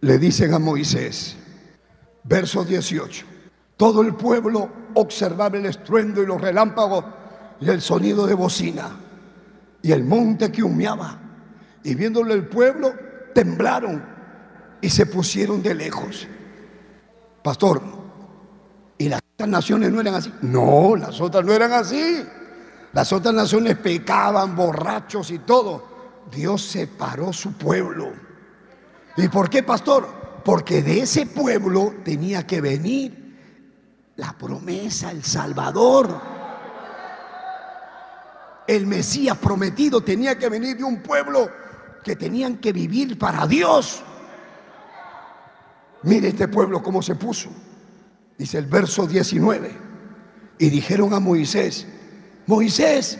[0.00, 1.36] le dicen a Moisés,
[2.24, 3.26] verso 18,
[3.76, 7.04] todo el pueblo observaba el estruendo y los relámpagos
[7.60, 8.90] y el sonido de bocina
[9.82, 11.18] y el monte que humeaba.
[11.82, 12.92] Y viéndolo el pueblo,
[13.34, 14.04] temblaron
[14.80, 16.28] y se pusieron de lejos.
[17.42, 17.80] Pastor,
[18.98, 20.32] ¿y las otras naciones no eran así?
[20.42, 22.22] No, las otras no eran así.
[22.92, 25.98] Las otras naciones pecaban, borrachos y todo.
[26.30, 28.12] Dios separó su pueblo.
[29.16, 30.40] ¿Y por qué, pastor?
[30.44, 33.28] Porque de ese pueblo tenía que venir
[34.16, 36.20] la promesa, el Salvador.
[38.66, 41.50] El Mesías prometido tenía que venir de un pueblo
[42.04, 44.02] que tenían que vivir para Dios.
[46.02, 47.50] Mire este pueblo cómo se puso.
[48.36, 49.88] Dice el verso 19.
[50.58, 51.86] Y dijeron a Moisés,
[52.48, 53.16] Moisés,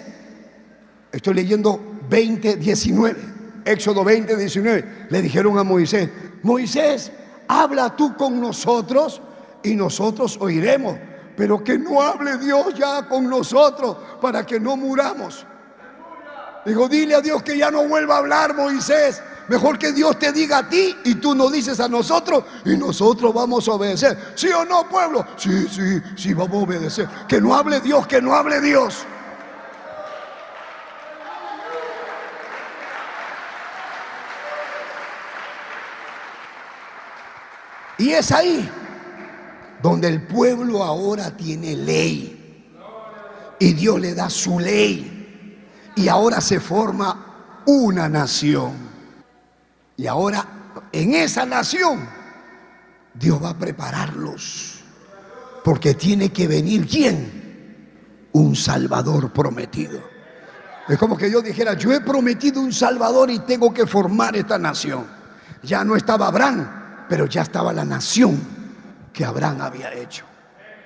[1.12, 1.80] estoy leyendo
[2.10, 3.16] 20, 19,
[3.64, 5.06] Éxodo 20, 19.
[5.08, 6.10] Le dijeron a Moisés,
[6.42, 7.12] Moisés,
[7.46, 9.22] habla tú con nosotros
[9.62, 10.96] y nosotros oiremos
[11.38, 15.46] pero que no hable Dios ya con nosotros para que no muramos.
[16.66, 19.22] Digo, dile a Dios que ya no vuelva a hablar Moisés.
[19.46, 23.32] Mejor que Dios te diga a ti y tú nos dices a nosotros y nosotros
[23.32, 24.18] vamos a obedecer.
[24.34, 25.24] ¿Sí o no, pueblo?
[25.36, 27.08] Sí, sí, sí, vamos a obedecer.
[27.28, 29.06] Que no hable Dios, que no hable Dios.
[37.98, 38.68] Y es ahí
[39.82, 42.74] donde el pueblo ahora tiene ley
[43.58, 45.66] y Dios le da su ley
[45.96, 48.72] y ahora se forma una nación.
[49.96, 50.46] Y ahora
[50.92, 52.08] en esa nación
[53.14, 54.80] Dios va a prepararlos
[55.64, 58.28] porque tiene que venir quién?
[58.32, 60.00] Un Salvador prometido.
[60.88, 64.56] Es como que yo dijera, yo he prometido un Salvador y tengo que formar esta
[64.56, 65.04] nación.
[65.62, 66.77] Ya no estaba Abraham,
[67.08, 68.38] pero ya estaba la nación
[69.12, 70.24] que Abraham había hecho.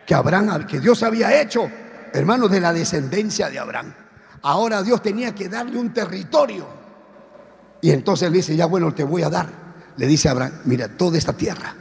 [0.07, 1.70] Que Abraham, que Dios había hecho,
[2.12, 3.94] hermanos, de la descendencia de Abraham.
[4.43, 6.66] Ahora Dios tenía que darle un territorio.
[7.81, 9.49] Y entonces le dice, ya bueno, te voy a dar.
[9.97, 11.74] Le dice a Abraham, mira, toda esta tierra,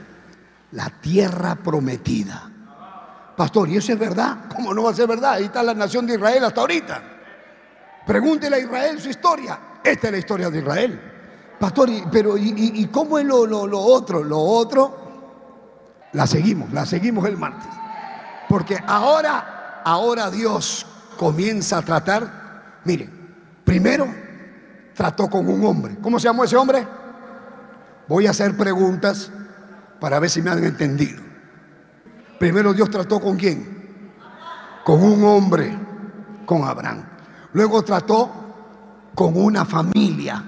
[0.71, 2.49] la tierra prometida.
[3.35, 4.45] Pastor, ¿y eso es verdad?
[4.53, 5.33] ¿Cómo no va a ser verdad?
[5.33, 7.03] Ahí está la nación de Israel hasta ahorita.
[8.05, 9.59] Pregúntele a Israel su historia.
[9.83, 11.01] Esta es la historia de Israel.
[11.61, 14.23] Pastor, pero ¿y, cómo es lo, otro?
[14.23, 14.97] Lo otro
[16.11, 17.69] la seguimos, la seguimos el martes.
[18.49, 20.87] Porque ahora, ahora Dios
[21.19, 23.07] comienza a tratar, mire,
[23.63, 24.07] primero
[24.95, 25.97] trató con un hombre.
[26.01, 26.87] ¿Cómo se llamó ese hombre?
[28.07, 29.31] Voy a hacer preguntas
[29.99, 31.21] para ver si me han entendido.
[32.39, 34.15] Primero Dios trató con quién?
[34.83, 35.77] Con un hombre,
[36.43, 37.03] con Abraham.
[37.53, 38.31] Luego trató
[39.13, 40.43] con una familia,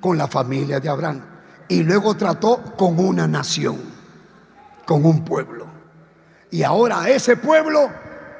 [0.00, 1.22] con la familia de Abraham.
[1.68, 3.78] Y luego trató con una nación,
[4.86, 5.66] con un pueblo.
[6.50, 7.90] Y ahora a ese pueblo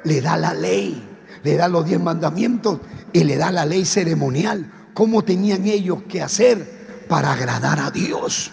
[0.03, 1.01] le da la ley,
[1.43, 2.79] le da los diez mandamientos
[3.13, 4.69] y le da la ley ceremonial.
[4.93, 8.51] ¿Cómo tenían ellos que hacer para agradar a Dios?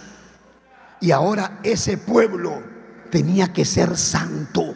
[1.01, 2.63] Y ahora ese pueblo
[3.11, 4.75] tenía que ser santo.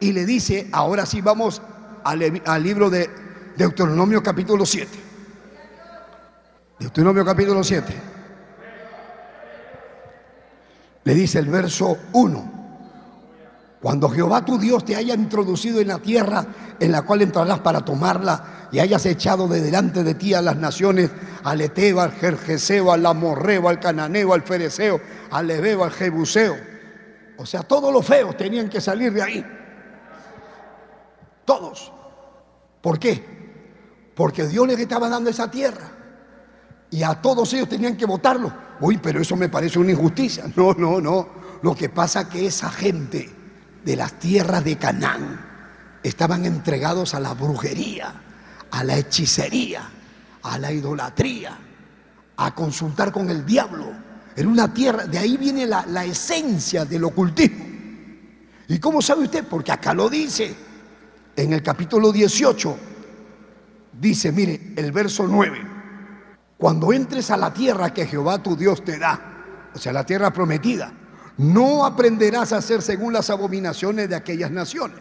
[0.00, 1.62] Y le dice, ahora sí vamos
[2.04, 3.08] al, al libro de
[3.56, 5.05] Deuteronomio capítulo 7.
[6.78, 7.94] Deuteronomio capítulo 7.
[11.04, 12.56] Le dice el verso 1.
[13.80, 16.44] Cuando Jehová tu Dios te haya introducido en la tierra
[16.78, 20.56] en la cual entrarás para tomarla y hayas echado de delante de ti a las
[20.56, 21.10] naciones,
[21.44, 25.00] al Eteba, al Jerjeseo, al Amorreo, al Cananeo, al Fereceo,
[25.30, 26.56] al Ebeo, al Jebuseo.
[27.38, 29.46] O sea, todos los feos tenían que salir de ahí.
[31.44, 31.92] Todos.
[32.80, 33.24] ¿Por qué?
[34.14, 35.95] Porque Dios les estaba dando esa tierra.
[36.96, 38.50] Y a todos ellos tenían que votarlo.
[38.80, 40.44] Uy, pero eso me parece una injusticia.
[40.56, 41.28] No, no, no.
[41.60, 43.30] Lo que pasa es que esa gente
[43.84, 45.38] de las tierras de Canaán
[46.02, 48.14] estaban entregados a la brujería,
[48.70, 49.82] a la hechicería,
[50.42, 51.58] a la idolatría,
[52.38, 53.92] a consultar con el diablo.
[54.34, 57.66] En una tierra, de ahí viene la, la esencia del ocultismo.
[58.68, 59.44] ¿Y cómo sabe usted?
[59.46, 60.54] Porque acá lo dice.
[61.36, 62.78] En el capítulo 18
[64.00, 65.75] dice, mire, el verso 9.
[66.58, 69.20] Cuando entres a la tierra que Jehová tu Dios te da,
[69.74, 70.92] o sea, la tierra prometida,
[71.36, 75.00] no aprenderás a hacer según las abominaciones de aquellas naciones.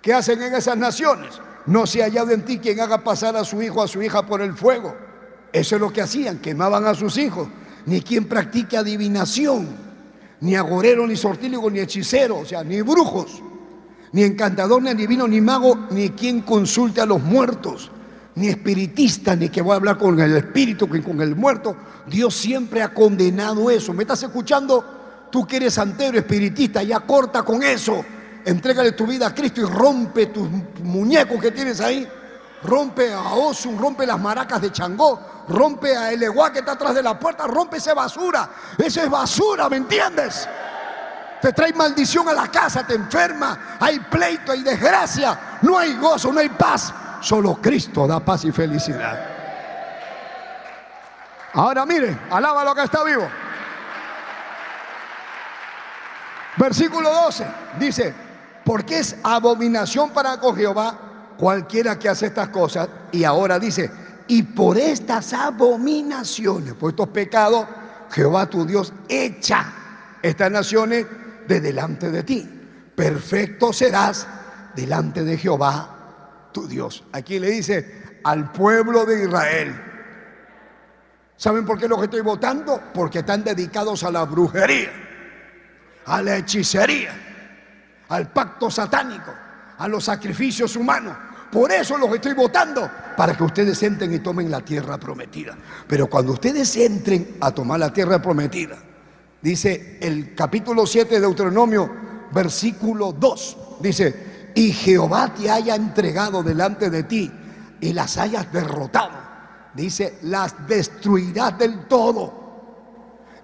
[0.00, 1.40] ¿Qué hacen en esas naciones?
[1.66, 4.00] No se ha hallado en ti quien haga pasar a su hijo o a su
[4.00, 4.94] hija por el fuego.
[5.52, 7.48] Eso es lo que hacían, quemaban a sus hijos.
[7.86, 9.68] Ni quien practique adivinación,
[10.40, 13.42] ni agorero, ni sortílego, ni hechicero, o sea, ni brujos,
[14.12, 17.90] ni encantador, ni adivino, ni mago, ni quien consulte a los muertos
[18.34, 21.76] ni espiritista, ni que voy a hablar con el espíritu, que con el muerto.
[22.06, 23.92] Dios siempre ha condenado eso.
[23.92, 25.28] ¿Me estás escuchando?
[25.30, 28.04] Tú que eres santero, espiritista, ya corta con eso.
[28.44, 30.48] Entrégale tu vida a Cristo y rompe tus
[30.82, 32.08] muñecos que tienes ahí.
[32.64, 37.02] Rompe a Osum, rompe las maracas de Changó, rompe a Eleguá que está atrás de
[37.02, 38.48] la puerta, rompe esa basura.
[38.78, 40.48] Eso es basura, ¿me entiendes?
[41.40, 46.32] Te trae maldición a la casa, te enferma, hay pleito, hay desgracia, no hay gozo,
[46.32, 46.94] no hay paz.
[47.22, 49.16] Solo Cristo da paz y felicidad.
[51.54, 53.28] Ahora mire, alaba lo que está vivo.
[56.56, 57.46] Versículo 12
[57.78, 58.12] dice,
[58.64, 60.98] porque es abominación para con Jehová
[61.38, 62.88] cualquiera que hace estas cosas.
[63.12, 63.90] Y ahora dice,
[64.26, 67.66] y por estas abominaciones, por estos pecados,
[68.10, 69.72] Jehová tu Dios echa
[70.20, 71.06] estas naciones
[71.46, 72.48] de delante de ti.
[72.96, 74.26] Perfecto serás
[74.74, 75.91] delante de Jehová
[76.52, 77.04] tu Dios.
[77.12, 79.74] Aquí le dice al pueblo de Israel.
[81.36, 82.80] ¿Saben por qué los estoy votando?
[82.94, 84.92] Porque están dedicados a la brujería,
[86.06, 87.12] a la hechicería,
[88.08, 89.32] al pacto satánico,
[89.78, 91.16] a los sacrificios humanos.
[91.50, 95.56] Por eso los estoy votando, para que ustedes entren y tomen la tierra prometida.
[95.86, 98.78] Pero cuando ustedes entren a tomar la tierra prometida,
[99.40, 101.90] dice el capítulo 7 de Deuteronomio,
[102.32, 107.32] versículo 2, dice, y Jehová te haya entregado delante de ti
[107.80, 109.18] y las hayas derrotado,
[109.74, 112.42] dice, las destruirás del todo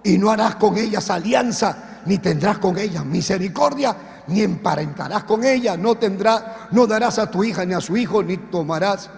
[0.03, 3.97] y no harás con ellas alianza, ni tendrás con ellas misericordia,
[4.29, 8.23] ni emparentarás con ellas, no tendrás, no darás a tu hija ni a su hijo,
[8.23, 9.11] ni tomarás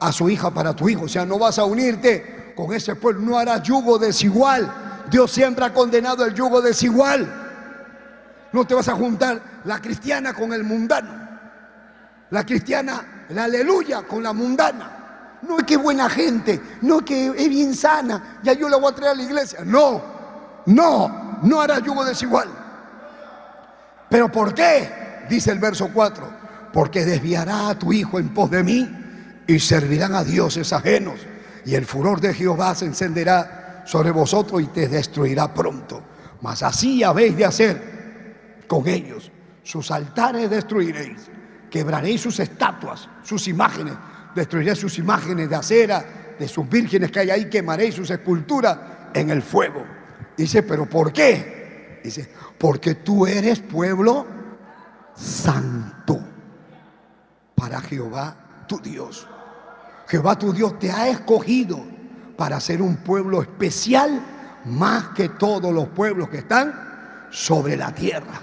[0.00, 3.20] a su hija para tu hijo, o sea, no vas a unirte con ese pueblo,
[3.20, 5.04] no harás yugo desigual.
[5.10, 7.44] Dios siempre ha condenado el yugo desigual.
[8.52, 11.25] No te vas a juntar la cristiana con el mundano.
[12.30, 15.38] La cristiana, la aleluya con la mundana.
[15.42, 18.90] No es que buena gente, no es que es bien sana, ya yo la voy
[18.90, 19.60] a traer a la iglesia.
[19.64, 20.02] No,
[20.66, 22.48] no, no hará yugo desigual.
[24.08, 25.24] ¿Pero por qué?
[25.28, 26.46] Dice el verso 4.
[26.72, 28.88] Porque desviará a tu hijo en pos de mí
[29.46, 31.20] y servirán a dioses ajenos.
[31.64, 36.02] Y el furor de Jehová se encenderá sobre vosotros y te destruirá pronto.
[36.42, 39.30] Mas así habéis de hacer con ellos.
[39.62, 41.28] Sus altares destruiréis
[41.70, 43.94] quebraréis sus estatuas, sus imágenes,
[44.34, 46.04] destruiréis sus imágenes de acera,
[46.38, 48.78] de sus vírgenes que hay ahí, quemaréis sus esculturas
[49.14, 49.84] en el fuego.
[50.36, 52.00] Dice, pero ¿por qué?
[52.04, 52.28] Dice,
[52.58, 54.26] porque tú eres pueblo
[55.14, 56.20] santo
[57.54, 59.26] para Jehová tu Dios.
[60.06, 61.82] Jehová tu Dios te ha escogido
[62.36, 64.20] para ser un pueblo especial
[64.66, 68.40] más que todos los pueblos que están sobre la tierra.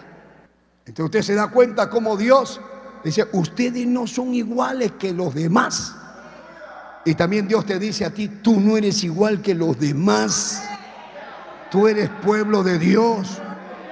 [0.86, 2.60] Entonces usted se da cuenta como Dios
[3.04, 5.96] dice, ustedes no son iguales que los demás.
[7.06, 10.64] Y también Dios te dice a ti, tú no eres igual que los demás.
[11.70, 13.42] Tú eres pueblo de Dios.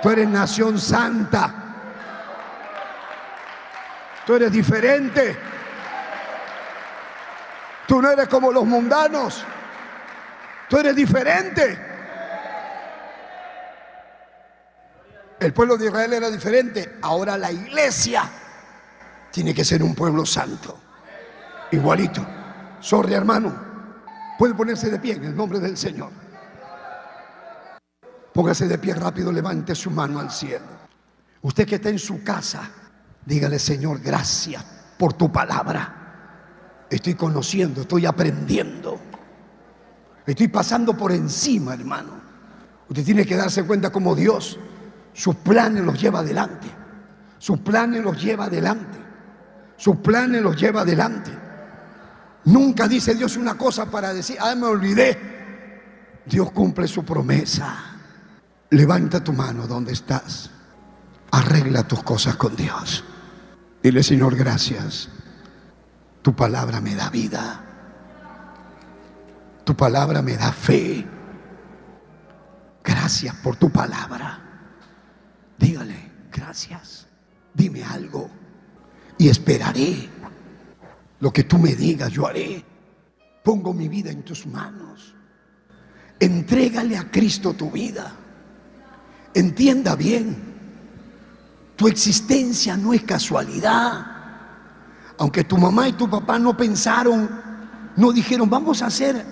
[0.01, 1.53] Tú eres nación santa.
[4.25, 5.37] Tú eres diferente.
[7.87, 9.43] Tú no eres como los mundanos.
[10.69, 11.87] Tú eres diferente.
[15.37, 16.97] El pueblo de Israel era diferente.
[17.01, 18.23] Ahora la iglesia
[19.31, 20.77] tiene que ser un pueblo santo.
[21.71, 22.25] Igualito.
[22.79, 23.53] Sorry, hermano.
[24.37, 26.09] Puede ponerse de pie en el nombre del Señor.
[28.33, 30.65] Póngase de pie rápido, levante su mano al cielo.
[31.41, 32.69] Usted que está en su casa,
[33.25, 34.63] dígale, Señor, gracias
[34.97, 36.87] por tu palabra.
[36.89, 38.99] Estoy conociendo, estoy aprendiendo.
[40.25, 42.21] Estoy pasando por encima, hermano.
[42.87, 44.59] Usted tiene que darse cuenta como Dios
[45.13, 46.67] sus planes los lleva adelante.
[47.37, 48.97] Sus planes los lleva adelante.
[49.81, 51.31] Sus planes los lleva adelante.
[52.45, 56.21] Nunca dice Dios una cosa para decir, ah, me olvidé.
[56.23, 57.79] Dios cumple su promesa.
[58.69, 60.51] Levanta tu mano donde estás.
[61.31, 63.03] Arregla tus cosas con Dios.
[63.81, 65.09] Dile, Señor, gracias.
[66.21, 67.65] Tu palabra me da vida.
[69.63, 71.07] Tu palabra me da fe.
[72.83, 74.41] Gracias por tu palabra.
[75.57, 77.07] Dígale, gracias.
[77.55, 78.40] Dime algo
[79.21, 80.09] y esperaré.
[81.19, 82.65] Lo que tú me digas, yo haré.
[83.43, 85.13] Pongo mi vida en tus manos.
[86.19, 88.15] Entrégale a Cristo tu vida.
[89.35, 90.35] Entienda bien,
[91.75, 94.07] tu existencia no es casualidad.
[95.19, 97.29] Aunque tu mamá y tu papá no pensaron,
[97.97, 99.23] no dijeron, vamos a hacer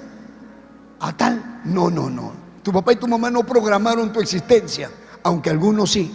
[1.00, 1.62] a tal.
[1.66, 2.32] No, no, no.
[2.62, 4.92] Tu papá y tu mamá no programaron tu existencia,
[5.24, 6.12] aunque algunos sí.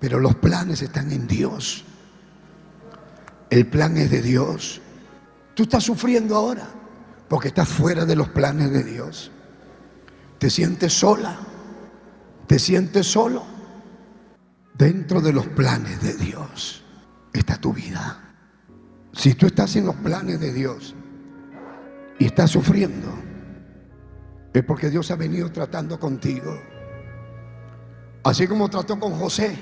[0.00, 1.84] Pero los planes están en Dios.
[3.52, 4.80] El plan es de Dios.
[5.52, 6.66] Tú estás sufriendo ahora
[7.28, 9.30] porque estás fuera de los planes de Dios.
[10.38, 11.36] Te sientes sola,
[12.46, 13.44] te sientes solo.
[14.72, 16.82] Dentro de los planes de Dios
[17.34, 18.36] está tu vida.
[19.12, 20.94] Si tú estás en los planes de Dios
[22.18, 23.12] y estás sufriendo,
[24.54, 26.58] es porque Dios ha venido tratando contigo.
[28.24, 29.58] Así como trató con José.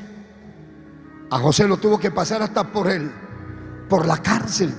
[1.29, 3.11] A José lo tuvo que pasar hasta por él
[3.91, 4.73] por la cárcel,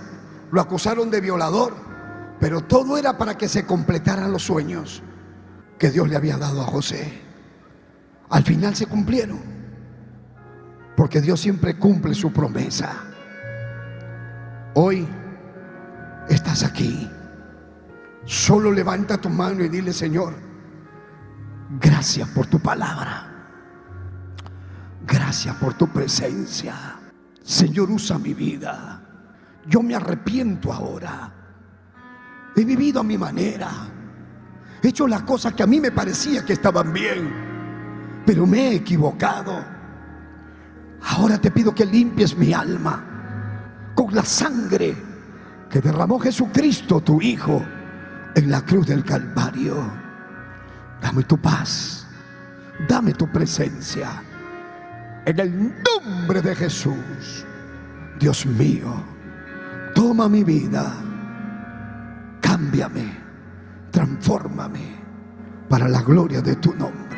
[0.52, 1.76] lo acusaron de violador,
[2.40, 5.04] pero todo era para que se completaran los sueños
[5.78, 7.22] que Dios le había dado a José.
[8.30, 9.40] Al final se cumplieron,
[10.96, 12.94] porque Dios siempre cumple su promesa.
[14.74, 15.08] Hoy
[16.30, 17.10] estás aquí.
[18.26, 20.36] Solo levanta tu mano y dile, Señor,
[21.80, 23.28] gracias por tu palabra.
[25.06, 26.98] Gracias por tu presencia.
[27.44, 29.01] Señor, usa mi vida.
[29.68, 31.32] Yo me arrepiento ahora.
[32.56, 33.70] He vivido a mi manera.
[34.82, 38.76] He hecho las cosas que a mí me parecía que estaban bien, pero me he
[38.76, 39.64] equivocado.
[41.04, 43.04] Ahora te pido que limpies mi alma
[43.96, 44.96] con la sangre
[45.70, 47.64] que derramó Jesucristo, tu Hijo,
[48.36, 49.76] en la cruz del Calvario.
[51.02, 52.06] Dame tu paz,
[52.88, 54.24] dame tu presencia.
[55.26, 57.46] En el nombre de Jesús,
[58.20, 59.11] Dios mío.
[59.94, 60.94] Toma mi vida,
[62.42, 63.12] cámbiame,
[63.92, 64.96] transfórmame
[65.70, 67.12] para la gloria de tu nombre.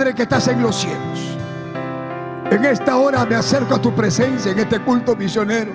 [0.00, 1.36] Padre que estás en los cielos,
[2.50, 5.72] en esta hora me acerco a tu presencia en este culto misionero.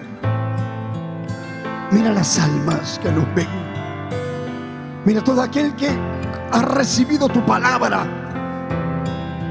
[1.92, 3.48] Mira las almas que nos ven.
[5.06, 5.92] Mira todo aquel que
[6.52, 8.08] ha recibido tu palabra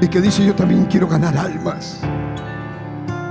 [0.01, 2.01] y que dice yo también quiero ganar almas.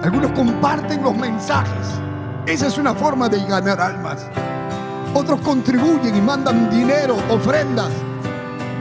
[0.03, 2.01] Algunos comparten los mensajes.
[2.47, 4.27] Esa es una forma de ganar almas.
[5.13, 7.91] Otros contribuyen y mandan dinero, ofrendas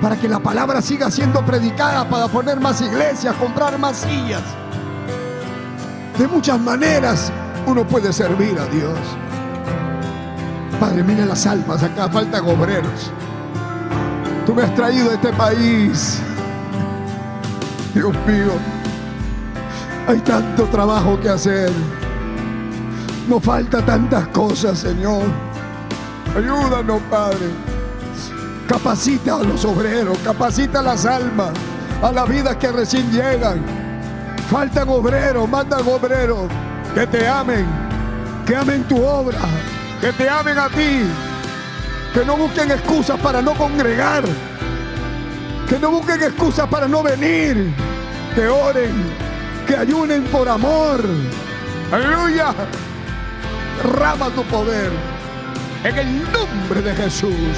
[0.03, 4.41] para que la palabra siga siendo predicada, para poner más iglesias, comprar más sillas.
[6.17, 7.31] De muchas maneras
[7.65, 8.99] uno puede servir a Dios.
[10.77, 13.11] Padre, mira las almas, acá faltan obreros.
[14.45, 16.19] Tú me has traído a este país.
[17.93, 18.51] Dios mío,
[20.05, 21.71] hay tanto trabajo que hacer.
[23.29, 25.23] Nos falta tantas cosas, Señor.
[26.35, 27.72] Ayúdanos, Padre.
[28.67, 31.51] Capacita a los obreros, capacita a las almas,
[32.01, 33.63] a las vidas que recién llegan.
[34.49, 36.49] Faltan obreros, mandan obreros
[36.93, 37.65] que te amen,
[38.45, 39.39] que amen tu obra,
[39.99, 41.01] que te amen a ti,
[42.13, 44.23] que no busquen excusas para no congregar,
[45.67, 47.73] que no busquen excusas para no venir,
[48.35, 48.93] que oren,
[49.67, 51.01] que ayunen por amor.
[51.91, 52.53] Aleluya.
[53.83, 54.91] Rama tu poder
[55.83, 57.57] en el nombre de Jesús.